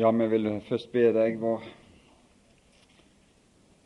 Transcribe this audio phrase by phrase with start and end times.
[0.00, 1.64] Ja, vi vil først be deg, vår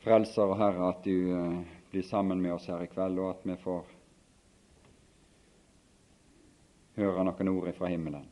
[0.05, 3.47] Frelser og Herre, at du uh, blir sammen med oss her i kveld, og at
[3.49, 3.87] vi får
[6.99, 8.29] høre noen ord fra himmelen.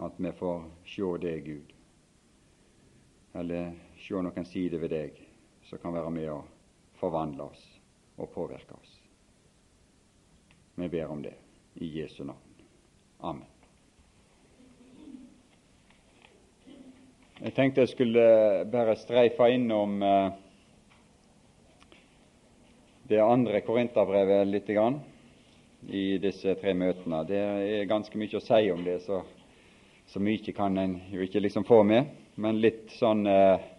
[0.00, 0.64] At vi får
[0.94, 1.76] se deg, Gud,
[3.42, 5.20] eller se noen sider ved deg
[5.68, 6.40] som kan være med å
[7.02, 7.68] forvandle oss
[8.16, 8.96] og påvirke oss.
[10.80, 11.36] Vi ber om det
[11.84, 12.66] i Jesu navn.
[13.20, 13.57] Amen.
[17.38, 18.22] Jeg tenkte jeg skulle
[18.66, 20.30] bare streife innom eh,
[23.06, 24.96] det andre Korinterbrevet litt grann,
[25.86, 27.20] i disse tre møtene.
[27.28, 29.20] Det er ganske mye å si om det, så,
[30.10, 32.10] så mye kan en jo ikke liksom få med.
[32.42, 33.70] Men litt sånn eh,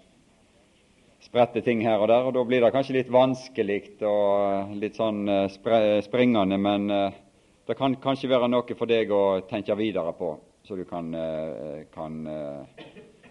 [1.28, 5.28] spredte ting her og der, og da blir det kanskje litt vanskelig og litt sånn
[5.28, 7.22] eh, springende, men eh,
[7.68, 11.90] det kan kanskje være noe for deg å tenke videre på, så du kan, eh,
[11.92, 12.24] kan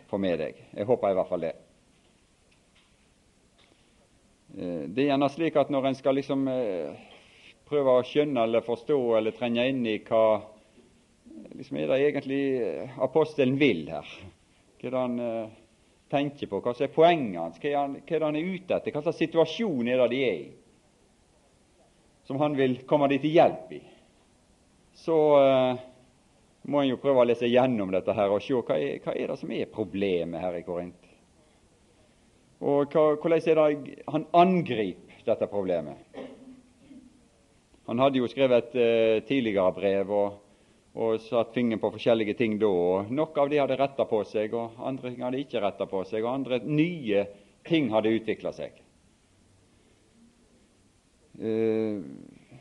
[0.08, 0.60] få med deg.
[0.74, 1.54] Jeg håper i hvert fall det.
[4.56, 7.06] Eh, det er gjerne slik at når en skal liksom eh,
[7.68, 10.40] prøve å skjønne eller forstå eller trenge inn i hva
[11.52, 14.14] liksom er det egentlig eh, apostelen vil her,
[14.80, 15.18] hva det han
[16.08, 19.20] tenker på, hva er poenget hans, hva er det han er ute etter, hva slags
[19.20, 20.48] situasjon er det de er i,
[22.24, 23.82] som han vil komme dem til hjelp i,
[24.98, 25.18] så
[26.68, 29.32] må en jo prøve å lese gjennom dette her og se hva er, hva er
[29.32, 31.06] det som er problemet her i Korint.
[32.58, 36.18] Og hva, hvordan er det han angriper dette problemet?
[37.88, 40.40] Han hadde jo skrevet et uh, tidligere brev og,
[40.98, 42.68] og satt fingeren på forskjellige ting da.
[42.68, 46.02] og Noe av det hadde retta på seg, og andre ting hadde ikke retta på
[46.10, 47.24] seg, og andre nye
[47.68, 48.76] ting hadde utvikla seg.
[51.38, 52.04] Uh,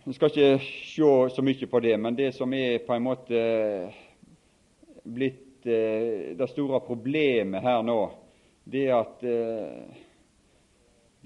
[0.08, 3.40] vi skal ikke se så mye på det, men det som er på en måte
[5.04, 7.98] blitt eh, det store problemet her nå,
[8.64, 9.98] det er at eh,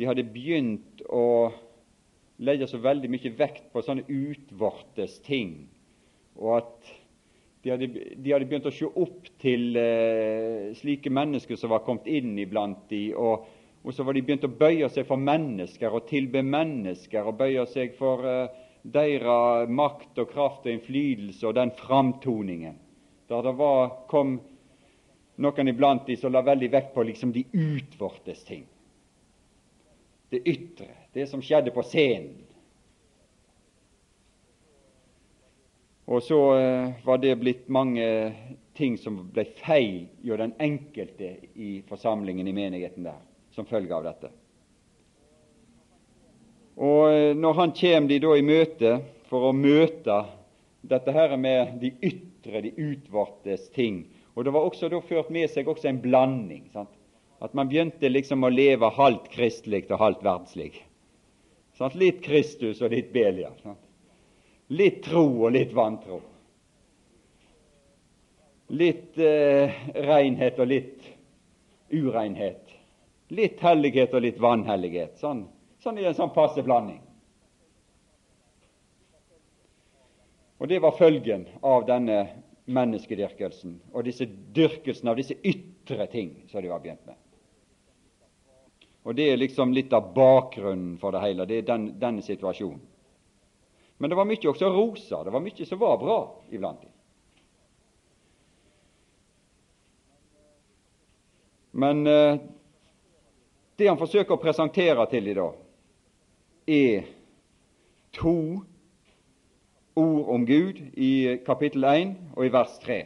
[0.02, 1.52] de hadde begynt å
[2.42, 5.68] legge så veldig mye vekt på sånne utvortes ting,
[6.42, 6.92] og at
[7.62, 12.10] de hadde, de hadde begynt å se opp til eh, slike mennesker som var kommet
[12.10, 13.46] inn iblant de, og,
[13.86, 17.70] og så var de begynt å bøye seg for mennesker og tilbe mennesker og bøye
[17.70, 22.78] seg for eh, deres makt og kraft og innflytelse og den framtoningen.
[23.30, 24.40] Der det var, kom
[25.42, 28.66] noen iblant de som la veldig vekt på liksom de utvortes ting.
[30.32, 32.40] Det ytre, det som skjedde på scenen.
[36.12, 38.06] Og så eh, var det blitt mange
[38.76, 43.20] ting som ble feil hjå den enkelte i forsamlingen i menigheten der,
[43.56, 44.32] som følge av dette.
[46.82, 48.96] Og eh, når han kommer de da i møte
[49.30, 50.24] for å møte
[50.82, 55.52] dette her med de ytre, de utvartes ting Og det var også da ført med
[55.52, 56.64] seg også en blanding.
[56.74, 56.90] Sant?
[57.44, 60.72] At man begynte liksom å leve halvt kristelig og halvt verdslig.
[61.78, 61.98] Sant?
[62.00, 63.52] Litt Kristus og litt Belia.
[63.62, 63.82] Sant?
[64.72, 66.22] Litt tro og litt vantro.
[68.72, 71.10] Litt eh, renhet og litt
[71.92, 72.72] urenhet.
[73.36, 75.20] Litt hellighet og litt vanhellighet.
[75.20, 75.44] Sånn
[75.82, 77.02] sånn i en sånn passe blanding.
[80.62, 82.28] Og Det var følgen av denne
[82.70, 87.18] menneskedyrkelsen og disse dyrkelsen av disse ytre ting som de var begynt med.
[89.04, 91.46] Og Det er liksom litt av bakgrunnen for det hele.
[91.50, 92.82] Det er den, denne situasjonen.
[93.98, 95.24] Men det var mye også rosa.
[95.24, 96.94] Det var mye som var bra iblant dem.
[101.72, 102.40] Men eh,
[103.76, 105.50] det han forsøker å presentere til dem da,
[106.72, 107.04] er
[108.14, 108.64] to
[109.96, 113.04] ord om Gud i kapittel 1 og i vers 3.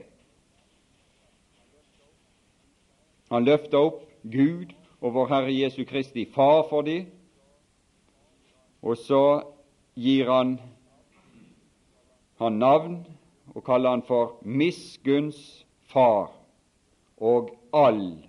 [3.32, 7.10] Han løfter opp Gud og vår Herre Jesu Kristi Far for dem,
[8.82, 9.42] og så
[9.96, 10.60] gir han
[12.38, 13.00] han navn
[13.56, 16.34] og kaller han for miskunns far
[17.18, 18.28] og all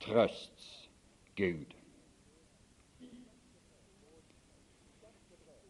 [0.00, 0.88] trøsts
[1.36, 1.81] Gud.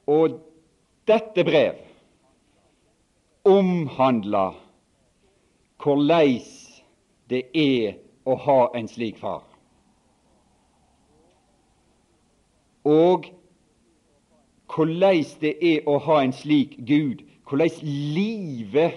[0.07, 0.41] Og
[1.07, 1.79] dette brev
[3.45, 4.59] omhandler
[5.83, 6.43] hvordan
[7.31, 7.97] det er
[8.27, 9.43] å ha en slik far.
[12.85, 13.31] Og
[14.75, 17.83] hvordan det er å ha en slik Gud, hvordan
[18.15, 18.95] livet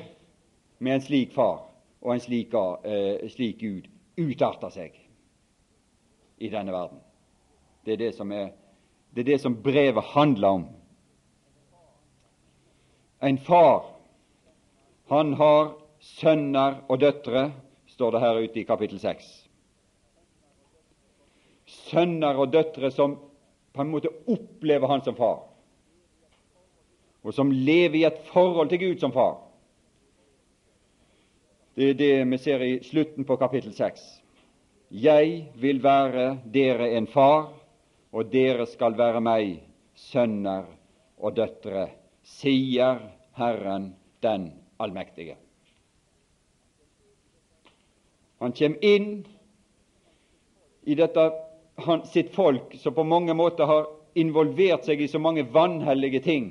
[0.80, 1.66] med en slik far
[2.02, 4.96] og en slik, uh, slik Gud utarter seg
[6.38, 7.02] i denne verden.
[7.86, 8.52] Det er det som, er,
[9.16, 10.66] det er det som brevet handler om.
[13.26, 13.84] En far
[15.10, 17.48] han har sønner og døtre
[17.90, 19.26] står det her ute i kapittel 6.
[21.90, 23.16] Sønner og døtre som
[23.74, 25.42] på en måte opplever Han som far,
[27.26, 29.40] og som lever i et forhold til Gud som far.
[31.76, 34.06] Det er det vi ser i slutten på kapittel 6.
[34.92, 37.50] Jeg vil være dere en far,
[38.14, 39.58] og dere skal være meg
[39.98, 40.70] sønner
[41.18, 41.90] og døtre,
[42.24, 43.02] sier
[43.36, 43.94] Herren
[44.24, 45.36] den allmektige.
[48.40, 49.26] Han kommer inn
[50.84, 51.32] i dette
[51.76, 56.48] han, sitt folk, som på mange måter har involvert seg i så mange vanhellige ting.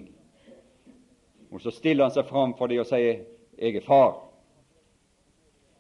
[1.52, 3.25] Og så stiller han seg fram for dem og sier,
[3.58, 4.20] 'Jeg er far'.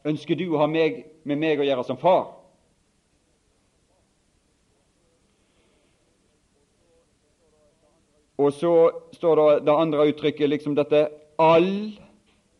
[0.04, 2.43] Ønsker du å ha meg, med meg å gjøre som far?
[8.38, 11.08] Og så står det det andre uttrykket, liksom dette
[11.38, 11.98] all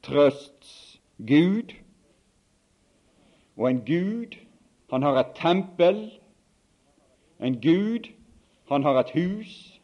[0.03, 1.75] trøsts Gud.
[3.57, 4.37] Og en Gud,
[4.91, 6.05] han har et tempel
[7.41, 8.09] en gud,
[8.69, 9.81] han har et hus,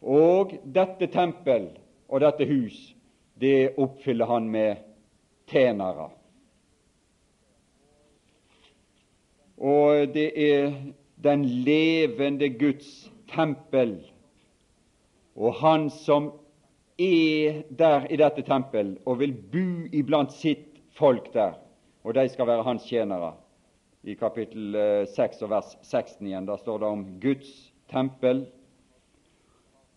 [0.00, 1.68] og dette tempel
[2.08, 2.76] og dette hus,
[3.40, 4.76] det oppfyller han med
[5.50, 6.08] tjenere.
[9.58, 10.72] Og det er
[11.24, 13.98] den levende Guds tempel,
[15.36, 16.32] og han som
[16.98, 21.56] er der i dette tempel og vil bo iblant sitt folk der,
[22.04, 23.32] og de skal være hans tjenere
[24.04, 24.76] i kapittel
[25.08, 26.46] 6 eh, og vers 16 igjen.
[26.46, 27.50] Der står det om Guds
[27.90, 28.44] tempel.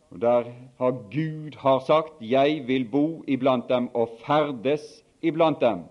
[0.10, 0.48] Og Der
[0.80, 5.84] har Gud har sagt 'Jeg vil bo iblant dem og ferdes iblant dem',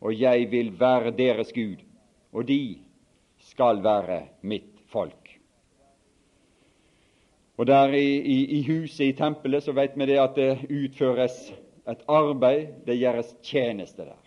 [0.00, 1.82] og 'jeg vil være deres Gud',
[2.32, 2.78] og de
[3.38, 5.25] skal være mitt folk.
[7.56, 11.38] Og der i, i, i huset, i tempelet, så vet vi det at det utføres
[11.88, 14.22] et arbeid, det gjøres tjeneste der.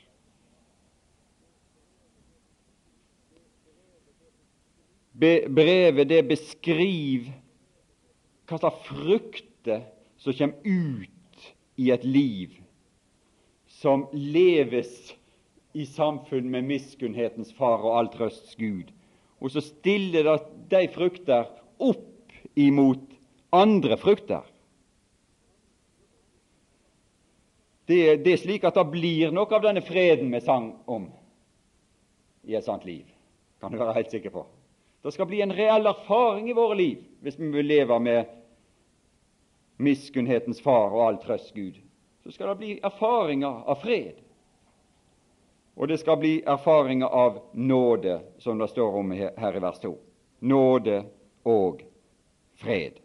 [5.19, 7.33] brevet det beskriver
[8.47, 9.81] hva slags frukter
[10.17, 12.55] som kommer ut i et liv
[13.79, 15.13] som leves
[15.77, 18.89] i samfunn med miskunnhetens far og all trøsts Gud.
[19.39, 20.37] Og så stiller det
[20.71, 23.08] de frukter opp imot
[23.49, 24.41] andre frukter.
[27.85, 31.07] Det, det, er slik at det blir noe av denne freden vi sang om
[32.45, 33.07] i et sant liv.
[33.59, 34.45] Kan du være helt sikker på.
[35.01, 38.29] Det skal bli en reell erfaring i våre liv hvis vi vil leve med
[39.79, 41.79] miskunnhetens far og all trøst Gud.
[42.23, 44.19] Så skal det bli erfaringer av fred.
[45.79, 49.93] Og det skal bli erfaringer av nåde, som det står om her i vers 2.
[50.39, 51.03] Nåde
[51.47, 51.81] og
[52.59, 52.99] fred.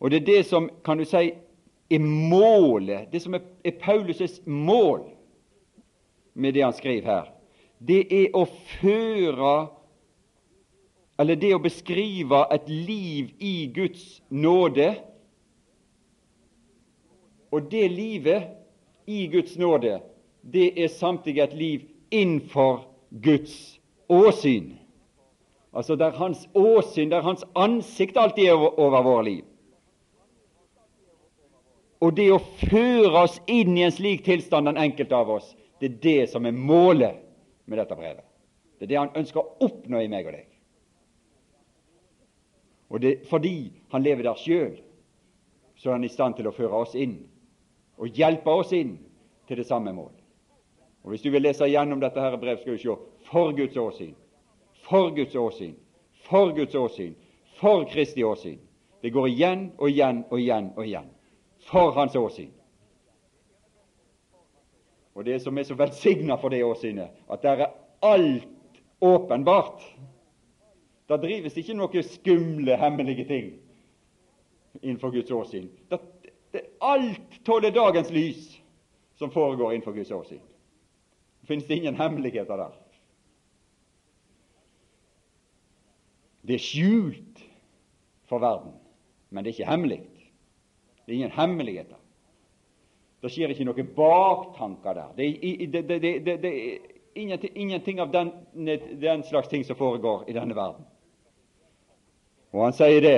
[0.00, 1.32] Og det er det som, kan du si,
[1.90, 5.04] er målet, det som er, er Paulus' mål
[6.34, 7.28] med det han skriver her
[7.80, 8.44] det er å
[8.80, 9.54] føre
[11.20, 14.94] eller det å beskrive et liv i Guds nåde.
[17.52, 18.46] Og det livet
[19.10, 19.98] i Guds nåde,
[20.40, 24.72] det er samtidig et liv innenfor Guds åsyn.
[25.76, 29.44] Altså der Hans åsyn, der Hans ansikt alltid er over, våre liv.
[32.00, 35.90] Og det å føre oss inn i en slik tilstand, den enkelte av oss, det
[35.90, 37.20] er det som er målet
[37.68, 38.24] med dette brevet.
[38.78, 40.46] Det er det han ønsker å oppnå i meg og deg.
[42.90, 44.78] Og det, fordi han lever der sjøl,
[45.76, 47.20] så er han i stand til å føre oss inn
[48.00, 48.96] og hjelpe oss inn
[49.48, 50.10] til det samme mål.
[51.04, 52.96] Og Hvis du vil lese gjennom dette her brevet, skal du se
[53.28, 54.16] for Guds åsyn,
[54.88, 55.76] for Guds åsyn,
[56.28, 57.14] for Guds åsyn,
[57.60, 58.58] for Kristi åsyn.
[59.02, 61.08] Det går igjen og igjen og igjen og igjen.
[61.70, 62.50] For Hans åsyn.
[65.14, 67.72] Og det som er så velsigna for det åsynet, at der er
[68.02, 69.82] alt åpenbart.
[71.08, 73.50] Da drives ikke noen skumle, hemmelige ting
[74.82, 75.68] innenfor Guds åsyn.
[75.90, 75.98] Det,
[76.52, 78.60] det, alt tåler dagens lys
[79.18, 80.42] som foregår innenfor Guds åsyn.
[81.40, 82.78] Det finnes ingen hemmeligheter der.
[86.46, 87.42] Det er skjult
[88.30, 88.72] for verden,
[89.30, 90.00] men det er ikke hemmelig.
[91.10, 91.96] Det er ingen hemmeligheter.
[93.18, 95.08] Det skjer ikke noen baktanker der.
[95.16, 96.52] Det er, det, det, det,
[97.18, 98.30] ingenting, ingenting, av den,
[99.00, 100.86] den, slags ting som foregår i denne verden.
[102.54, 103.16] Og han sier det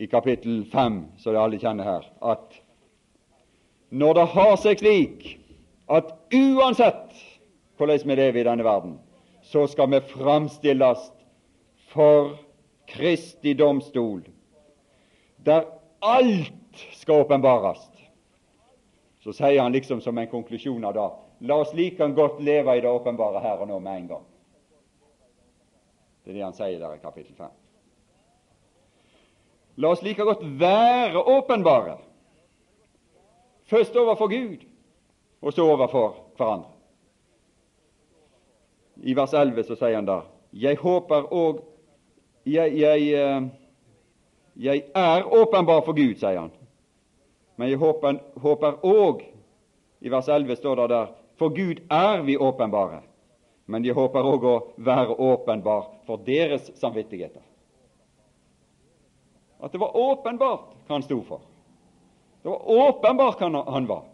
[0.00, 2.56] i kapittel 5, som alle kjenner her, at
[3.92, 5.28] når det har seg slik
[5.92, 7.12] at uansett
[7.76, 8.96] hvordan vi lever i denne verden,
[9.44, 11.10] så skal vi framstilles
[11.92, 12.38] for
[12.88, 14.24] Kristi domstol,
[15.44, 15.68] der
[16.00, 17.90] alt skal åpenbares
[19.24, 22.80] så sier han liksom som en konklusjon av det La oss like godt leve i
[22.80, 24.24] det åpenbare her og nå med en gang.
[26.24, 27.50] Det er det han sier der i kapittel 5.
[29.76, 31.96] La oss like godt være åpenbare,
[33.66, 34.64] først overfor Gud,
[35.42, 36.70] og så overfor hverandre.
[39.02, 40.20] I vers 11 så sier han da
[40.52, 41.64] Jeg håper òg
[42.46, 43.48] jeg, jeg, eh,
[44.56, 46.52] jeg, er åpenbar for Gud, sier han.
[47.56, 49.22] Men jeg håper òg
[50.04, 53.00] I vers 11 står det der For Gud er vi åpenbare.
[53.66, 57.42] Men jeg håper òg å være åpenbar for deres samvittigheter.
[59.64, 61.40] At det var åpenbart hva han sto for.
[62.42, 64.04] Det var åpenbart hva han var.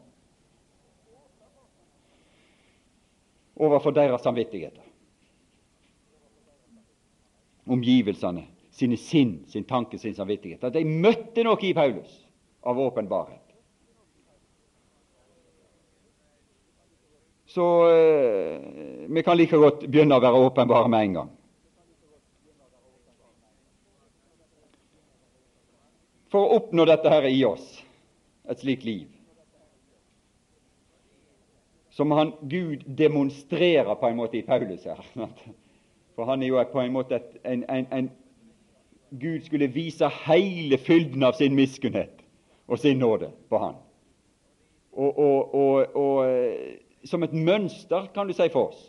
[3.61, 4.87] Overfor deres samvittigheter.
[7.71, 10.63] Omgivelsene, sine sinn, sin tanke, sin samvittighet.
[10.65, 12.15] At de møtte noe i Paulus
[12.61, 13.47] av åpenbarhet.
[17.47, 18.61] Så eh,
[19.09, 21.31] vi kan like godt begynne å være åpenbare med en gang.
[26.31, 27.67] for å oppnå dette her i oss,
[28.51, 29.09] et slikt liv,
[31.95, 35.03] som han Gud demonstrerer på en måte i Paulus her.
[36.15, 38.09] For han er jo på en måte en, en, en
[39.11, 42.20] Gud skulle vise hele fylden av sin miskunnhet
[42.71, 43.75] og sin nåde på han.
[44.93, 48.81] Og, og, og, og, eh, som et mønster, kan du si, for oss.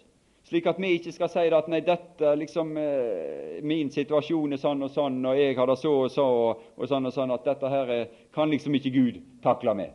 [0.45, 4.81] Slik at vi ikke skal si at nei, dette liksom eh, min situasjon er sånn
[4.85, 7.45] og sånn, og jeg har det så og så, og, og sånn og sånn, at
[7.47, 9.93] dette her er, kan liksom ikke Gud takle med.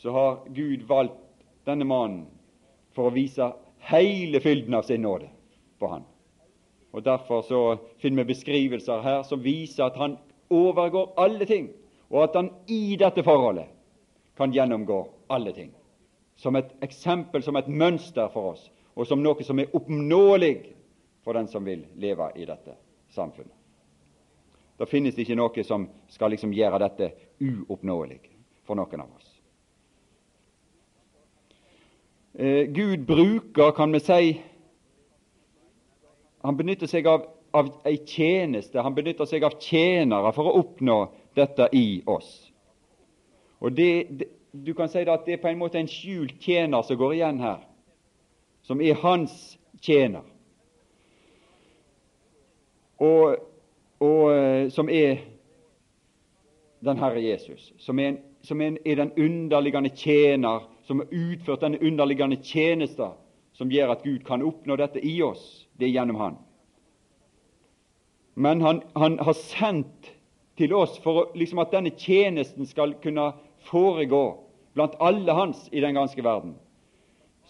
[0.00, 1.20] Så har Gud valgt
[1.68, 2.26] denne mannen
[2.96, 3.52] for å vise
[3.90, 5.30] hele fylden av sin nåde
[5.80, 6.04] på han.
[6.94, 7.62] Og Derfor så
[8.02, 10.16] finner vi beskrivelser her som viser at han
[10.52, 11.70] overgår alle ting,
[12.14, 13.72] og at han i dette forholdet
[14.38, 15.00] kan gjennomgå
[15.34, 15.72] alle ting.
[16.38, 20.54] Som et eksempel, som et mønster for oss og som noe som er oppnåelig
[21.26, 22.76] for den som vil leve i dette
[23.14, 23.54] samfunnet.
[24.78, 27.10] Da finnes det ikke noe som skal liksom gjøre dette
[27.42, 28.20] uoppnåelig
[28.66, 29.30] for noen av oss.
[32.34, 34.40] Eh, Gud bruker, kan vi si
[36.44, 37.22] Han benytter seg av,
[37.56, 40.96] av ei tjeneste, han benytter seg av tjenere for å oppnå
[41.36, 42.52] dette i oss.
[43.60, 46.82] Og det, det, Du kan si at det er på en måte en skjult tjener
[46.82, 47.62] som går igjen her
[48.64, 50.22] som er hans tjener,
[52.98, 53.36] og,
[54.00, 55.18] og eh, som er
[56.84, 61.12] den Herre Jesus, som er, en, som er, en, er den underliggende tjener, som har
[61.12, 63.10] utført denne underliggende tjeneste
[63.54, 65.68] som gjør at Gud kan oppnå dette i oss.
[65.78, 66.36] Det er gjennom Han.
[68.34, 70.10] Men Han, han har sendt
[70.58, 73.32] til oss for liksom at denne tjenesten skal kunne
[73.70, 74.26] foregå
[74.74, 76.54] blant alle hans i den ganske verden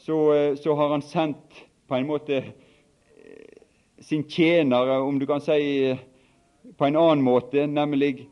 [0.05, 3.63] så, eh, så, har han sendt på en måte eh,
[4.01, 5.99] sin tjenere, om du kan si eh,
[6.77, 8.27] på en annen måte, nemlig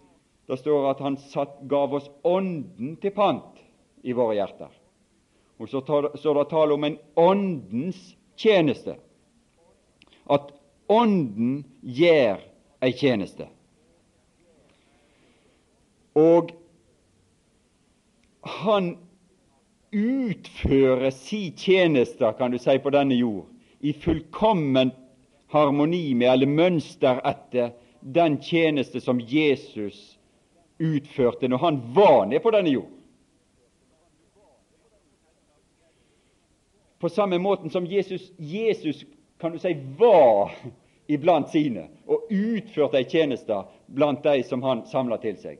[0.47, 3.61] det står at han satt, gav oss Ånden til pant
[4.03, 4.73] i våre hjerter.
[5.63, 8.01] Og så står det tale om en Åndens
[8.37, 8.97] tjeneste.
[10.27, 10.51] At
[10.91, 12.43] Ånden gjør
[12.83, 13.47] ei tjeneste.
[16.19, 16.51] Og
[18.63, 18.97] han
[19.93, 23.49] utfører si tjeneste, kan du si, på denne jord
[23.83, 24.93] i fullkommen
[25.53, 30.19] harmoni med eller mønster etter den tjeneste som Jesus
[30.79, 32.91] utførte når han var nede på denne jord.
[37.03, 39.05] På samme måten som Jesus, Jesus
[39.41, 40.55] kan du si, var
[41.11, 45.59] iblant sine og utførte ei tjeneste blant de som han samla til seg,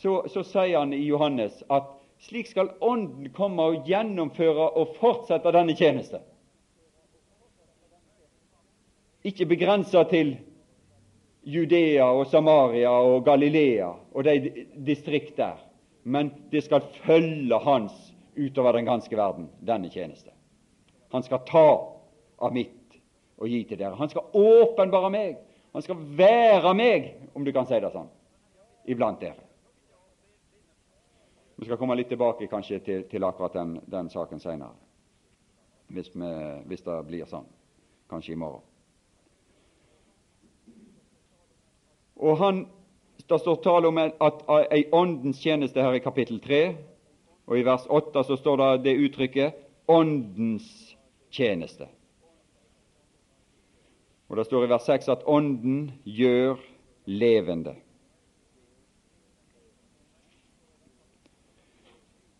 [0.00, 1.88] så, så sier han i Johannes at
[2.24, 6.20] slik skal Ånden komme og gjennomføre og fortsette denne tjeneste.
[9.24, 10.34] Ikke begrensa til
[11.44, 15.60] Judea og Samaria og Galilea og de distrikt der,
[16.04, 17.92] men det skal følge hans
[18.36, 20.32] utover den ganske verden, denne tjeneste.
[21.12, 21.68] Han skal ta
[22.40, 22.96] av mitt
[23.40, 23.98] og gi til dere.
[24.00, 25.38] Han skal åpenbare meg.
[25.74, 28.08] Han skal være meg, om du kan si det sånn,
[28.90, 29.49] iblant dere.
[31.60, 34.72] Vi skal komme litt tilbake kanskje til, til akkurat den, den saken senere,
[35.92, 36.08] hvis,
[36.64, 37.44] hvis, det blir sånn,
[38.08, 38.62] kanskje i morgen.
[42.16, 42.62] Og han,
[43.28, 44.40] Det står tale om at
[44.72, 46.62] ei åndens tjeneste her i kapittel 3,
[47.46, 50.96] og i vers 8 så står det det uttrykket 'åndens
[51.30, 51.86] tjeneste'.
[54.28, 56.56] Og Det står i vers 6 at Ånden gjør
[57.04, 57.74] levende.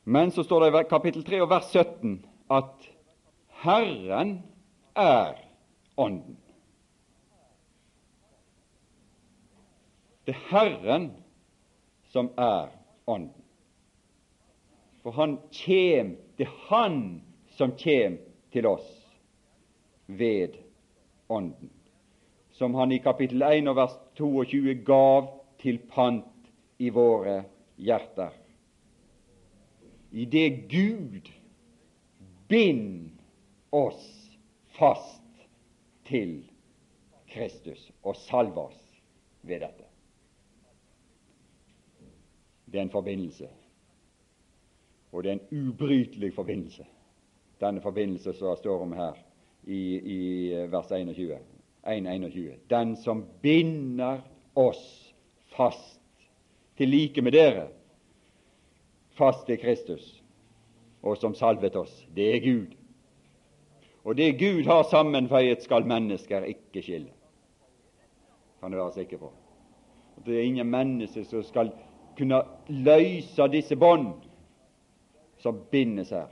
[0.04, 2.14] Men så står det i kapittel 3 og vers 17
[2.50, 2.86] at
[3.62, 4.38] Herren
[4.96, 5.36] er
[5.96, 6.36] Ånden.
[10.24, 11.10] Det er Herren
[12.12, 12.72] som er
[13.06, 13.36] Ånden.
[15.02, 16.98] For han kjem, det er Han
[17.56, 18.18] som kjem
[18.52, 18.88] til oss
[20.06, 20.56] ved
[21.28, 21.70] Ånden,
[22.52, 25.28] som han i kapittel 1 og vers 22 gav
[25.62, 27.42] til pant i våre
[27.76, 28.32] hjerter.
[30.12, 31.30] I det Gud
[32.48, 33.10] bind
[33.70, 34.38] oss
[34.78, 35.22] fast
[36.06, 36.40] til
[37.30, 38.80] Kristus og salve oss
[39.42, 39.86] ved dette.
[42.70, 43.48] Det er en forbindelse,
[45.12, 46.86] og det er en ubrytelig forbindelse.
[47.60, 49.18] Denne forbindelse som står om her
[49.66, 50.20] i, i
[50.70, 51.38] vers 21.
[51.86, 52.58] 1.21.
[52.70, 54.20] Den som binder
[54.54, 55.14] oss
[55.56, 56.00] fast
[56.76, 57.68] til like med dere,
[59.18, 60.22] fast til Kristus,
[61.02, 62.76] og som salvet oss, det er Gud.
[64.04, 67.12] Og det Gud har sammenføyet, skal mennesker ikke skille.
[68.60, 69.32] Kan du være sikker på.
[70.26, 71.72] Det er ingen mennesker som skal
[72.18, 74.12] kunne løse disse bånd
[75.40, 76.28] som bindes her,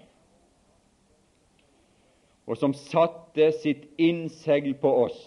[2.49, 5.19] og som satte sitt innsegl på oss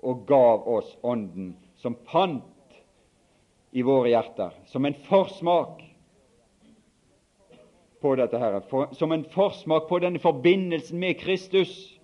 [0.00, 2.44] og gav oss Ånden som pant
[3.72, 5.82] i våre hjerter, som en forsmak
[8.00, 12.00] på dette her, for, som en forsmak på denne forbindelsen med Kristus.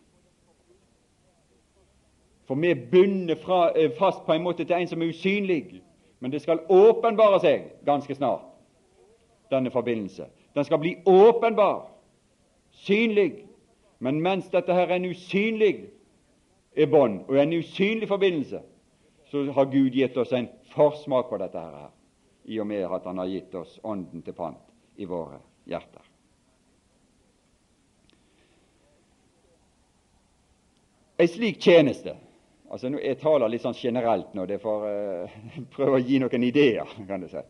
[2.46, 5.82] For vi er bundet fra, eh, fast på en måte til en som er usynlig,
[6.20, 8.44] men det skal åpenbare seg ganske snart,
[9.50, 10.26] denne forbindelse.
[10.54, 11.88] Den skal bli åpenbar,
[12.70, 13.42] synlig.
[13.98, 15.86] Men mens dette her er en usynlig
[16.76, 18.60] er bånd og en usynlig forbindelse,
[19.30, 21.90] så har Gud gitt oss en forsmak på dette her,
[22.44, 24.60] i og med at Han har gitt oss Ånden til pant
[24.96, 26.02] i våre hjerter.
[31.16, 32.16] En slik tjeneste
[32.70, 35.36] altså Jeg taler litt sånn generelt nå, det får uh,
[35.74, 37.42] prøve å gi noen ideer, kan du si.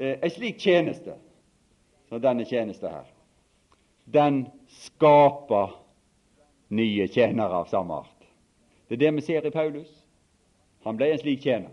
[0.00, 1.16] Uh, en slik tjeneste,
[2.08, 3.10] som denne tjeneste her,
[4.10, 4.46] den
[4.86, 5.76] skaper
[6.74, 8.28] nye tjenere av samme art.
[8.88, 9.90] Det er det vi ser i Paulus.
[10.82, 11.70] Han ble en slik tjener.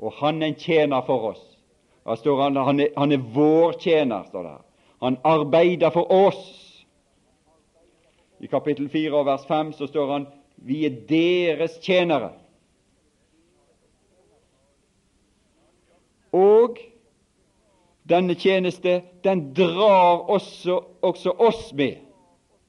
[0.00, 1.42] Og han er en tjener for oss.
[2.06, 4.64] Han, han, er, han er vår tjener, står det her.
[5.02, 6.84] Han arbeider for oss.
[8.38, 10.26] I kapittel 4 og vers 5 så står han
[10.62, 12.30] vi er deres tjenere.
[16.32, 16.78] Og
[18.08, 21.98] denne tjeneste, den drar også, også oss med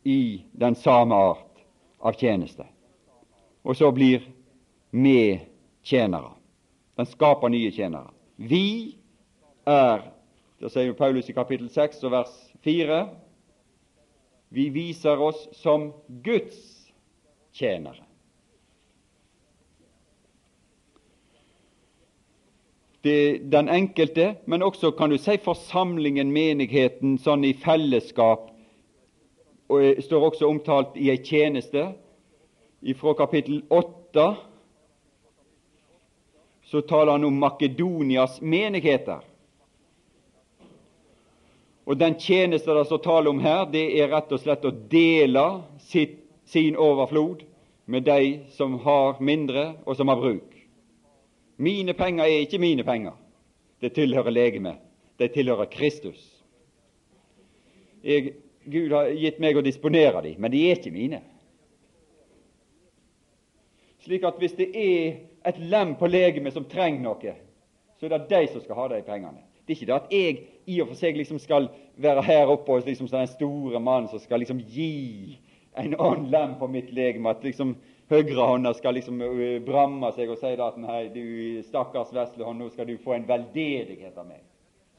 [0.03, 1.61] i den samme art
[2.01, 2.65] av tjeneste.
[3.63, 4.25] Og så blir
[4.89, 5.37] vi
[5.85, 6.33] tjenere.
[6.97, 8.09] Den skaper nye tjenere.
[8.37, 8.97] Vi
[9.69, 10.01] er
[10.63, 12.97] det sier jo Paulus i kapittel 6 og vers 4.
[14.55, 15.89] Vi viser oss som
[16.23, 16.55] Guds
[17.51, 18.05] tjenere.
[23.03, 28.47] Det, den enkelte, men også kan du si forsamlingen, menigheten, sånn i fellesskap,
[29.67, 31.89] og står også omtalt i ei tjeneste.
[33.03, 34.29] Fra kapittel 8
[36.71, 39.32] så taler han om Makedonias menigheter.
[41.85, 45.43] Og Den tjeneste det står tale om her, det er rett og slett å dele
[45.83, 47.43] sitt, sin overflod
[47.85, 50.55] med de som har mindre, og som har bruk.
[51.57, 53.15] Mine penger er ikke mine penger.
[53.79, 54.79] Det tilhører legemet.
[55.19, 56.19] Det tilhører Kristus.
[58.03, 61.19] Jeg, Gud har gitt meg å disponere dem, men de er ikke mine.
[64.03, 67.35] Slik at hvis det er et lem på legemet som trenger noe,
[67.99, 69.43] så er det de som skal ha de pengene.
[69.65, 71.69] Det er ikke det at jeg i og for seg liksom skal
[72.03, 75.39] være her oppe og liksom den store mannen som skal liksom gi
[75.79, 77.31] en annen lem på mitt legeme.
[77.31, 77.75] At liksom
[78.11, 79.21] høyrehånda skal liksom
[79.65, 84.17] bramme seg og si at nei, du stakkars veslehånd, nå skal du få en veldedighet
[84.17, 84.43] av meg.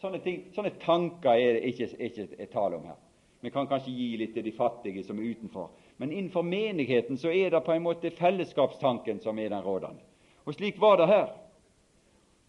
[0.00, 2.98] Sånne, ting, sånne tanker er det ikke, ikke er tale om her.
[3.44, 5.70] Vi kan kanskje gi litt til de fattige som er utenfor.
[6.00, 10.00] Men innenfor menigheten så er det på en måte fellesskapstanken som er den rådende.
[10.44, 11.26] Og slik var det her.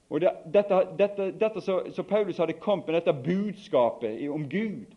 [0.10, 4.94] Og det, Dette, dette, dette så, så, Paulus hadde kommet med dette budskapet om Gud,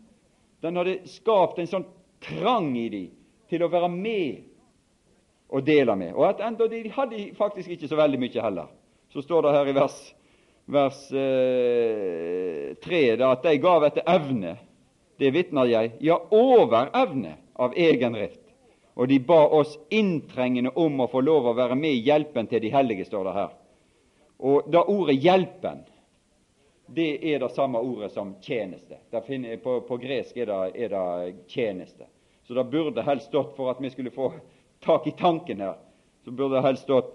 [0.61, 1.87] den hadde skapt en sånn
[2.21, 3.09] trang i dem
[3.49, 4.45] til å være med
[5.49, 6.13] og dele med.
[6.13, 8.67] Og at enda de hadde faktisk ikke så veldig mye heller.
[9.09, 9.99] Så står det her i vers,
[10.69, 14.57] vers eh, 3 at de gav etter evne.
[15.19, 15.95] Det vitner jeg.
[16.05, 18.43] Ja, over evne av egen drift.
[18.99, 22.61] Og de ba oss inntrengende om å få lov å være med i hjelpen til
[22.61, 23.51] de hellige, står det her.
[24.39, 25.83] Og da ordet 'hjelpen'
[26.93, 28.97] det er det samme ordet som tjeneste.
[29.27, 32.07] Finner, på, på, gresk er det, er det, tjeneste.
[32.47, 34.31] Så det burde helst stått, for at vi skulle få
[34.81, 35.75] tak i tanken her,
[36.23, 37.13] så burde det helst stått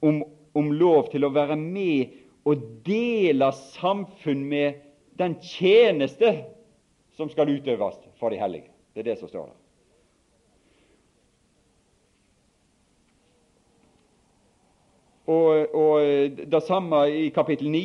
[0.00, 2.16] om, om lov til å være med
[2.48, 4.80] og dele samfunn med
[5.20, 6.32] den tjeneste
[7.18, 8.70] som skal utøves for de hellige.
[8.94, 9.59] Det er det som står der.
[15.30, 17.84] Og, og det samme i kapittel 9.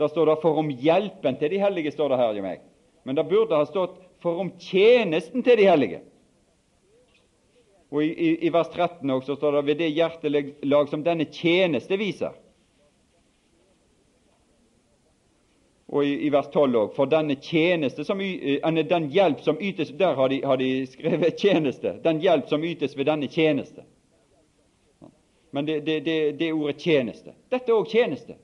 [0.00, 2.60] Da står det 'for om hjelpen til de hellige', står det her i meg.
[3.04, 6.00] Men det burde ha stått 'for om tjenesten til de hellige'.
[7.90, 11.96] Og i, i, i vers 13 også står det 'ved det hjertelag som denne tjeneste
[11.96, 12.36] viser'.
[15.90, 20.14] Og i, vers 12 òg 'for denne tjeneste som, eh, den hjelp som ytes' Der
[20.14, 22.02] har de, har de skrevet 'tjeneste'.
[22.02, 23.82] Den hjelp som ytes ved denne tjeneste.
[25.50, 27.34] Men det, det, det, det ordet 'tjeneste'.
[27.50, 28.36] Dette er òg tjeneste.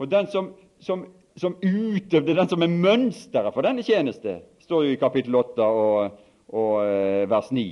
[0.00, 1.04] Og den som, som,
[1.36, 6.18] som utøvde, den som er mønsteret for denne tjeneste, står jo i kapittel 8 og,
[6.56, 7.64] og eh, vers 9,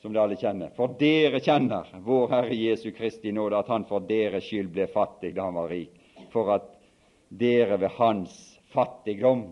[0.00, 0.72] som dere alle kjenner.
[0.76, 5.34] For dere kjenner vår Herre Jesu Kristi nåde, at Han for deres skyld ble fattig
[5.36, 5.92] da Han var rik,
[6.32, 6.68] for at
[7.28, 8.36] dere ved Hans
[8.72, 9.44] fattigdom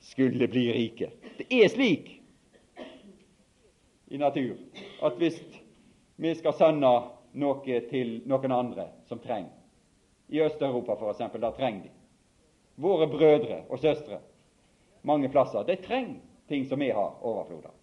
[0.00, 1.10] skulle bli rike.
[1.38, 2.15] Det er slik
[4.06, 4.56] i natur
[5.02, 5.40] at hvis
[6.16, 6.92] vi skal sende
[7.36, 9.52] noe til noen andre som trenger
[10.28, 11.40] I Øst-Europa f.eks.
[11.40, 11.90] da trenger de.
[12.76, 14.20] Våre brødre og søstre
[15.02, 17.74] mange plasser de trenger ting som vi har overflod av.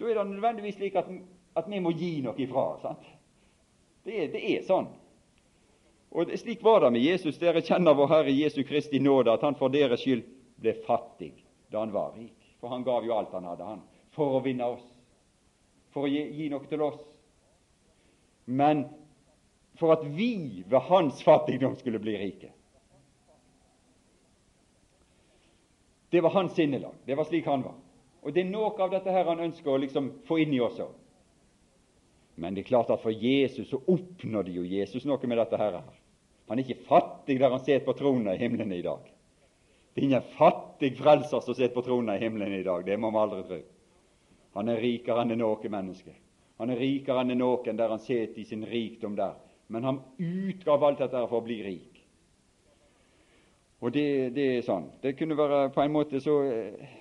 [0.00, 1.08] Da er det nødvendigvis slik at,
[1.56, 2.78] at vi må gi noe ifra.
[2.82, 3.04] sant?
[4.04, 4.88] Det det er sånn.
[6.10, 7.38] Og det, Slik var det med Jesus.
[7.38, 10.24] Dere kjenner vår Herre Jesu Kristi nåde, at han for deres skyld
[10.60, 11.32] ble fattig
[11.70, 12.34] da han var rik.
[12.60, 13.84] For han gav jo alt han hadde, han,
[14.16, 14.82] for å vinne oss
[15.94, 16.98] for å gi, gi noe til oss,
[18.50, 18.84] men
[19.80, 22.50] for at vi ved hans fattigdom skulle bli rike.
[26.10, 26.94] Det var hans sinnelag.
[27.06, 27.76] Det var slik han var.
[28.20, 30.80] Og det er noe av dette her han ønsker å liksom få inn i oss
[30.82, 30.92] òg.
[32.40, 35.80] Men det er klart at for Jesus så oppnådde jo Jesus noe med dette her.
[36.50, 39.04] Han er ikke fattig der han sitter på tronen i himmelen i dag.
[39.94, 42.84] Det er ingen fattig frelser som sitter på tronen i himmelen i dag.
[42.86, 43.60] Det må vi aldri tro.
[44.58, 46.14] Han er rikere enn noe menneske.
[46.60, 49.38] Han er rikere enn noen der han sitter i sin rikdom der.
[49.70, 52.00] Men han utgav alt dette for å bli rik.
[53.80, 54.90] Og det, det er sånn.
[55.00, 56.96] Det kunne være på en måte så eh,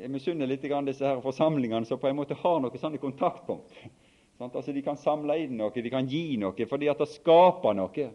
[0.00, 3.76] Jeg misunner litt grann disse her forsamlingene som på en måte har noe sånne kontaktpunkt.
[4.36, 7.76] Sånn, altså De kan samle inn noe, de kan gi noe, fordi at det skaper
[7.78, 8.08] noe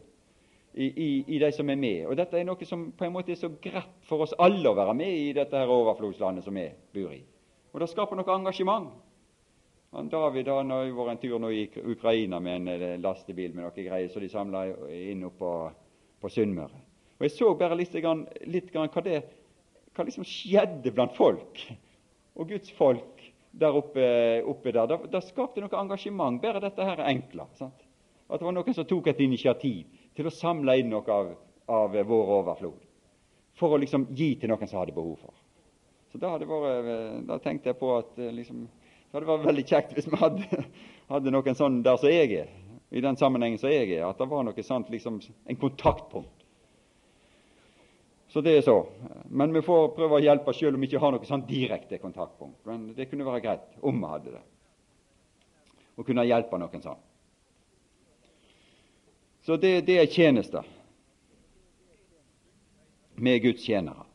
[0.73, 2.03] i, i, i, de som er med.
[2.09, 4.77] Og Dette er noe som på en måte er så greit for oss alle å
[4.77, 7.21] være med i dette her overflodslandet som vi bor i.
[7.71, 8.91] Og det skaper noe engasjement.
[9.91, 13.65] Han David han har vært en tur nå i Ukraina med en eh, lastebil med
[13.65, 16.79] noe greier, så de samla inn opp på, Sunnmøre.
[17.17, 17.95] Og Jeg så bare litt,
[18.47, 19.17] litt hva, det,
[19.91, 21.63] hva liksom skjedde blant folk,
[22.38, 24.05] og Guds folk der oppe,
[24.47, 24.95] oppe der.
[25.12, 27.49] Det, skapte noe engasjement, bare dette her enkle.
[27.60, 27.84] Sant?
[28.31, 31.34] At det var noen som tok et initiativ til å samle inn noe av,
[31.67, 32.79] av vår overflod,
[33.60, 35.40] for å liksom gi til noen som hadde behov for.
[36.12, 39.63] Så da, vært, eh, da tenkte jeg på at eh, liksom, det hadde vært veldig
[39.67, 40.65] kjekt hvis vi hadde,
[41.13, 42.52] hadde noen sånn der som jeg er,
[42.91, 46.41] i den sammenhengen som jeg er, at det var noe sånt, liksom, en kontaktpunkt.
[48.32, 48.78] Så det er så.
[49.28, 52.62] Men vi får prøve å hjelpe selv om vi ikke har noe sånn direkte kontaktpunkt.
[52.67, 54.43] Men det kunne være greit om vi hadde det,
[56.00, 57.02] å kunne hjelpe noen sånn.
[59.43, 60.67] Så det, det er tjenester
[63.19, 64.11] med Guds tjenere.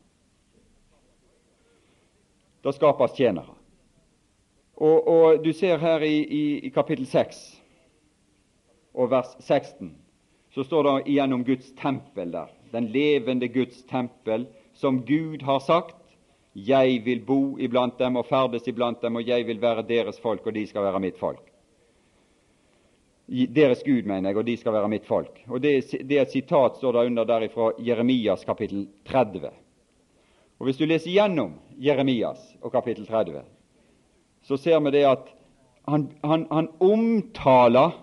[2.67, 3.53] Det skapes tjenere.
[4.77, 7.39] Og, og, Du ser her i, i, i kapittel 6
[8.97, 9.93] og vers 16
[10.57, 12.49] så står det igjen om Guds tempel der.
[12.71, 15.99] Den levende Guds tempel, som Gud har sagt.
[16.57, 20.47] Jeg vil bo iblant dem og ferdes iblant dem, og jeg vil være deres folk,
[20.47, 21.43] og de skal være mitt folk.
[23.29, 25.43] Deres Gud, mener jeg, og de skal være mitt folk.
[25.47, 25.75] Og Det,
[26.09, 29.51] det er et sitat står der under der fra Jeremias kapittel 30.
[30.57, 33.41] Og Hvis du leser gjennom Jeremias og kapittel 30,
[34.41, 35.29] så ser vi det at
[35.87, 37.93] han, han, han omtaler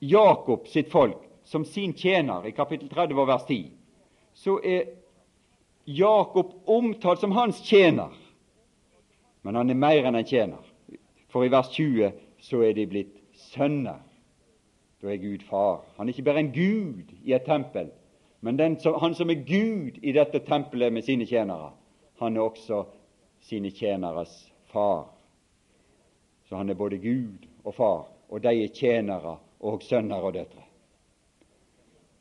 [0.00, 3.70] Jakob sitt folk som sin tjener i kapittel 30 og vers 10.
[4.34, 4.90] Så er
[5.88, 8.12] Jakob omtalt som hans tjener,
[9.42, 10.60] men han er mer enn en tjener.
[11.32, 12.12] For i vers 20
[12.44, 13.14] så er de blitt
[13.48, 14.02] sønner.
[15.00, 15.84] Da er Gud far.
[15.96, 17.90] Han er ikke bare en gud i et tempel,
[18.40, 21.72] men den, han som er Gud i dette tempelet med sine tjenere,
[22.18, 22.84] han er også
[23.40, 25.08] sine tjeneres far.
[26.48, 30.64] Så han er både Gud og far, og de er tjenere og sønner og døtre.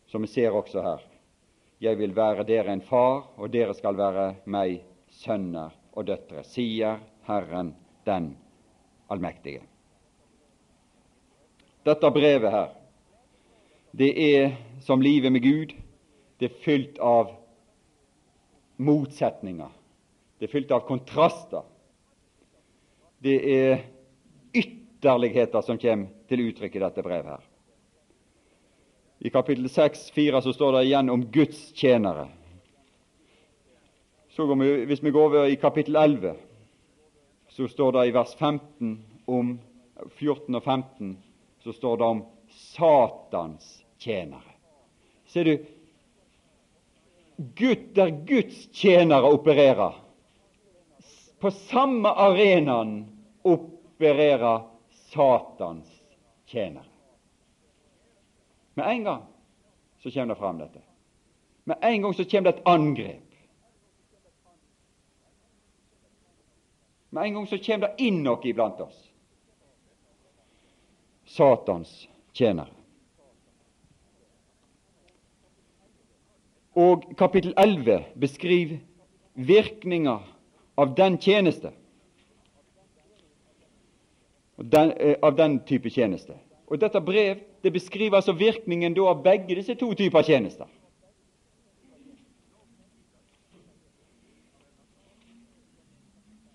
[0.07, 1.01] som vi ser også her.
[1.81, 4.79] Jeg vil være dere en far, og dere skal være meg
[5.11, 7.73] sønner og døtre, sier Herren
[8.05, 8.31] den
[9.11, 9.61] allmektige.
[11.85, 12.71] Dette brevet her,
[13.91, 15.75] det er som livet med Gud.
[16.37, 17.31] Det er fylt av
[18.77, 19.69] motsetninger.
[20.37, 21.65] Det er fylt av kontraster.
[23.19, 23.79] Det er
[24.53, 27.31] ytterligheter som kommer til uttrykk i dette brevet.
[27.31, 27.45] her.
[29.19, 32.27] I kapittel 6, 4 så står det igjen om Guds tjenere.
[34.29, 36.35] Så vi, Hvis vi går over i kapittel 11,
[37.49, 39.59] så står det i vers 15 om
[40.17, 41.17] 14 og 15
[41.59, 44.53] så står det om Satans tjenere.
[45.25, 45.65] Ser du,
[47.37, 49.93] Gud, der Guds tjenere opererer,
[51.39, 53.07] på samme arenaen
[53.41, 55.87] opererer Satans
[56.45, 56.85] tjenere.
[58.73, 59.23] Med en gang
[59.97, 60.81] så kommer det fram dette.
[61.63, 63.35] Med en gang så kommer det et angrep.
[67.09, 68.97] Med en gang så kommer det inn noe iblant oss.
[71.25, 72.76] Satans tjenere.
[76.77, 78.77] Og kapittel 11 beskriver
[79.33, 80.19] virkninger
[80.77, 81.71] av den tjeneste.
[84.57, 86.33] Den, eh, av den type tjeneste.
[86.67, 90.65] Og Dette brev det beskriver altså virkningen av begge disse to typer tjenester.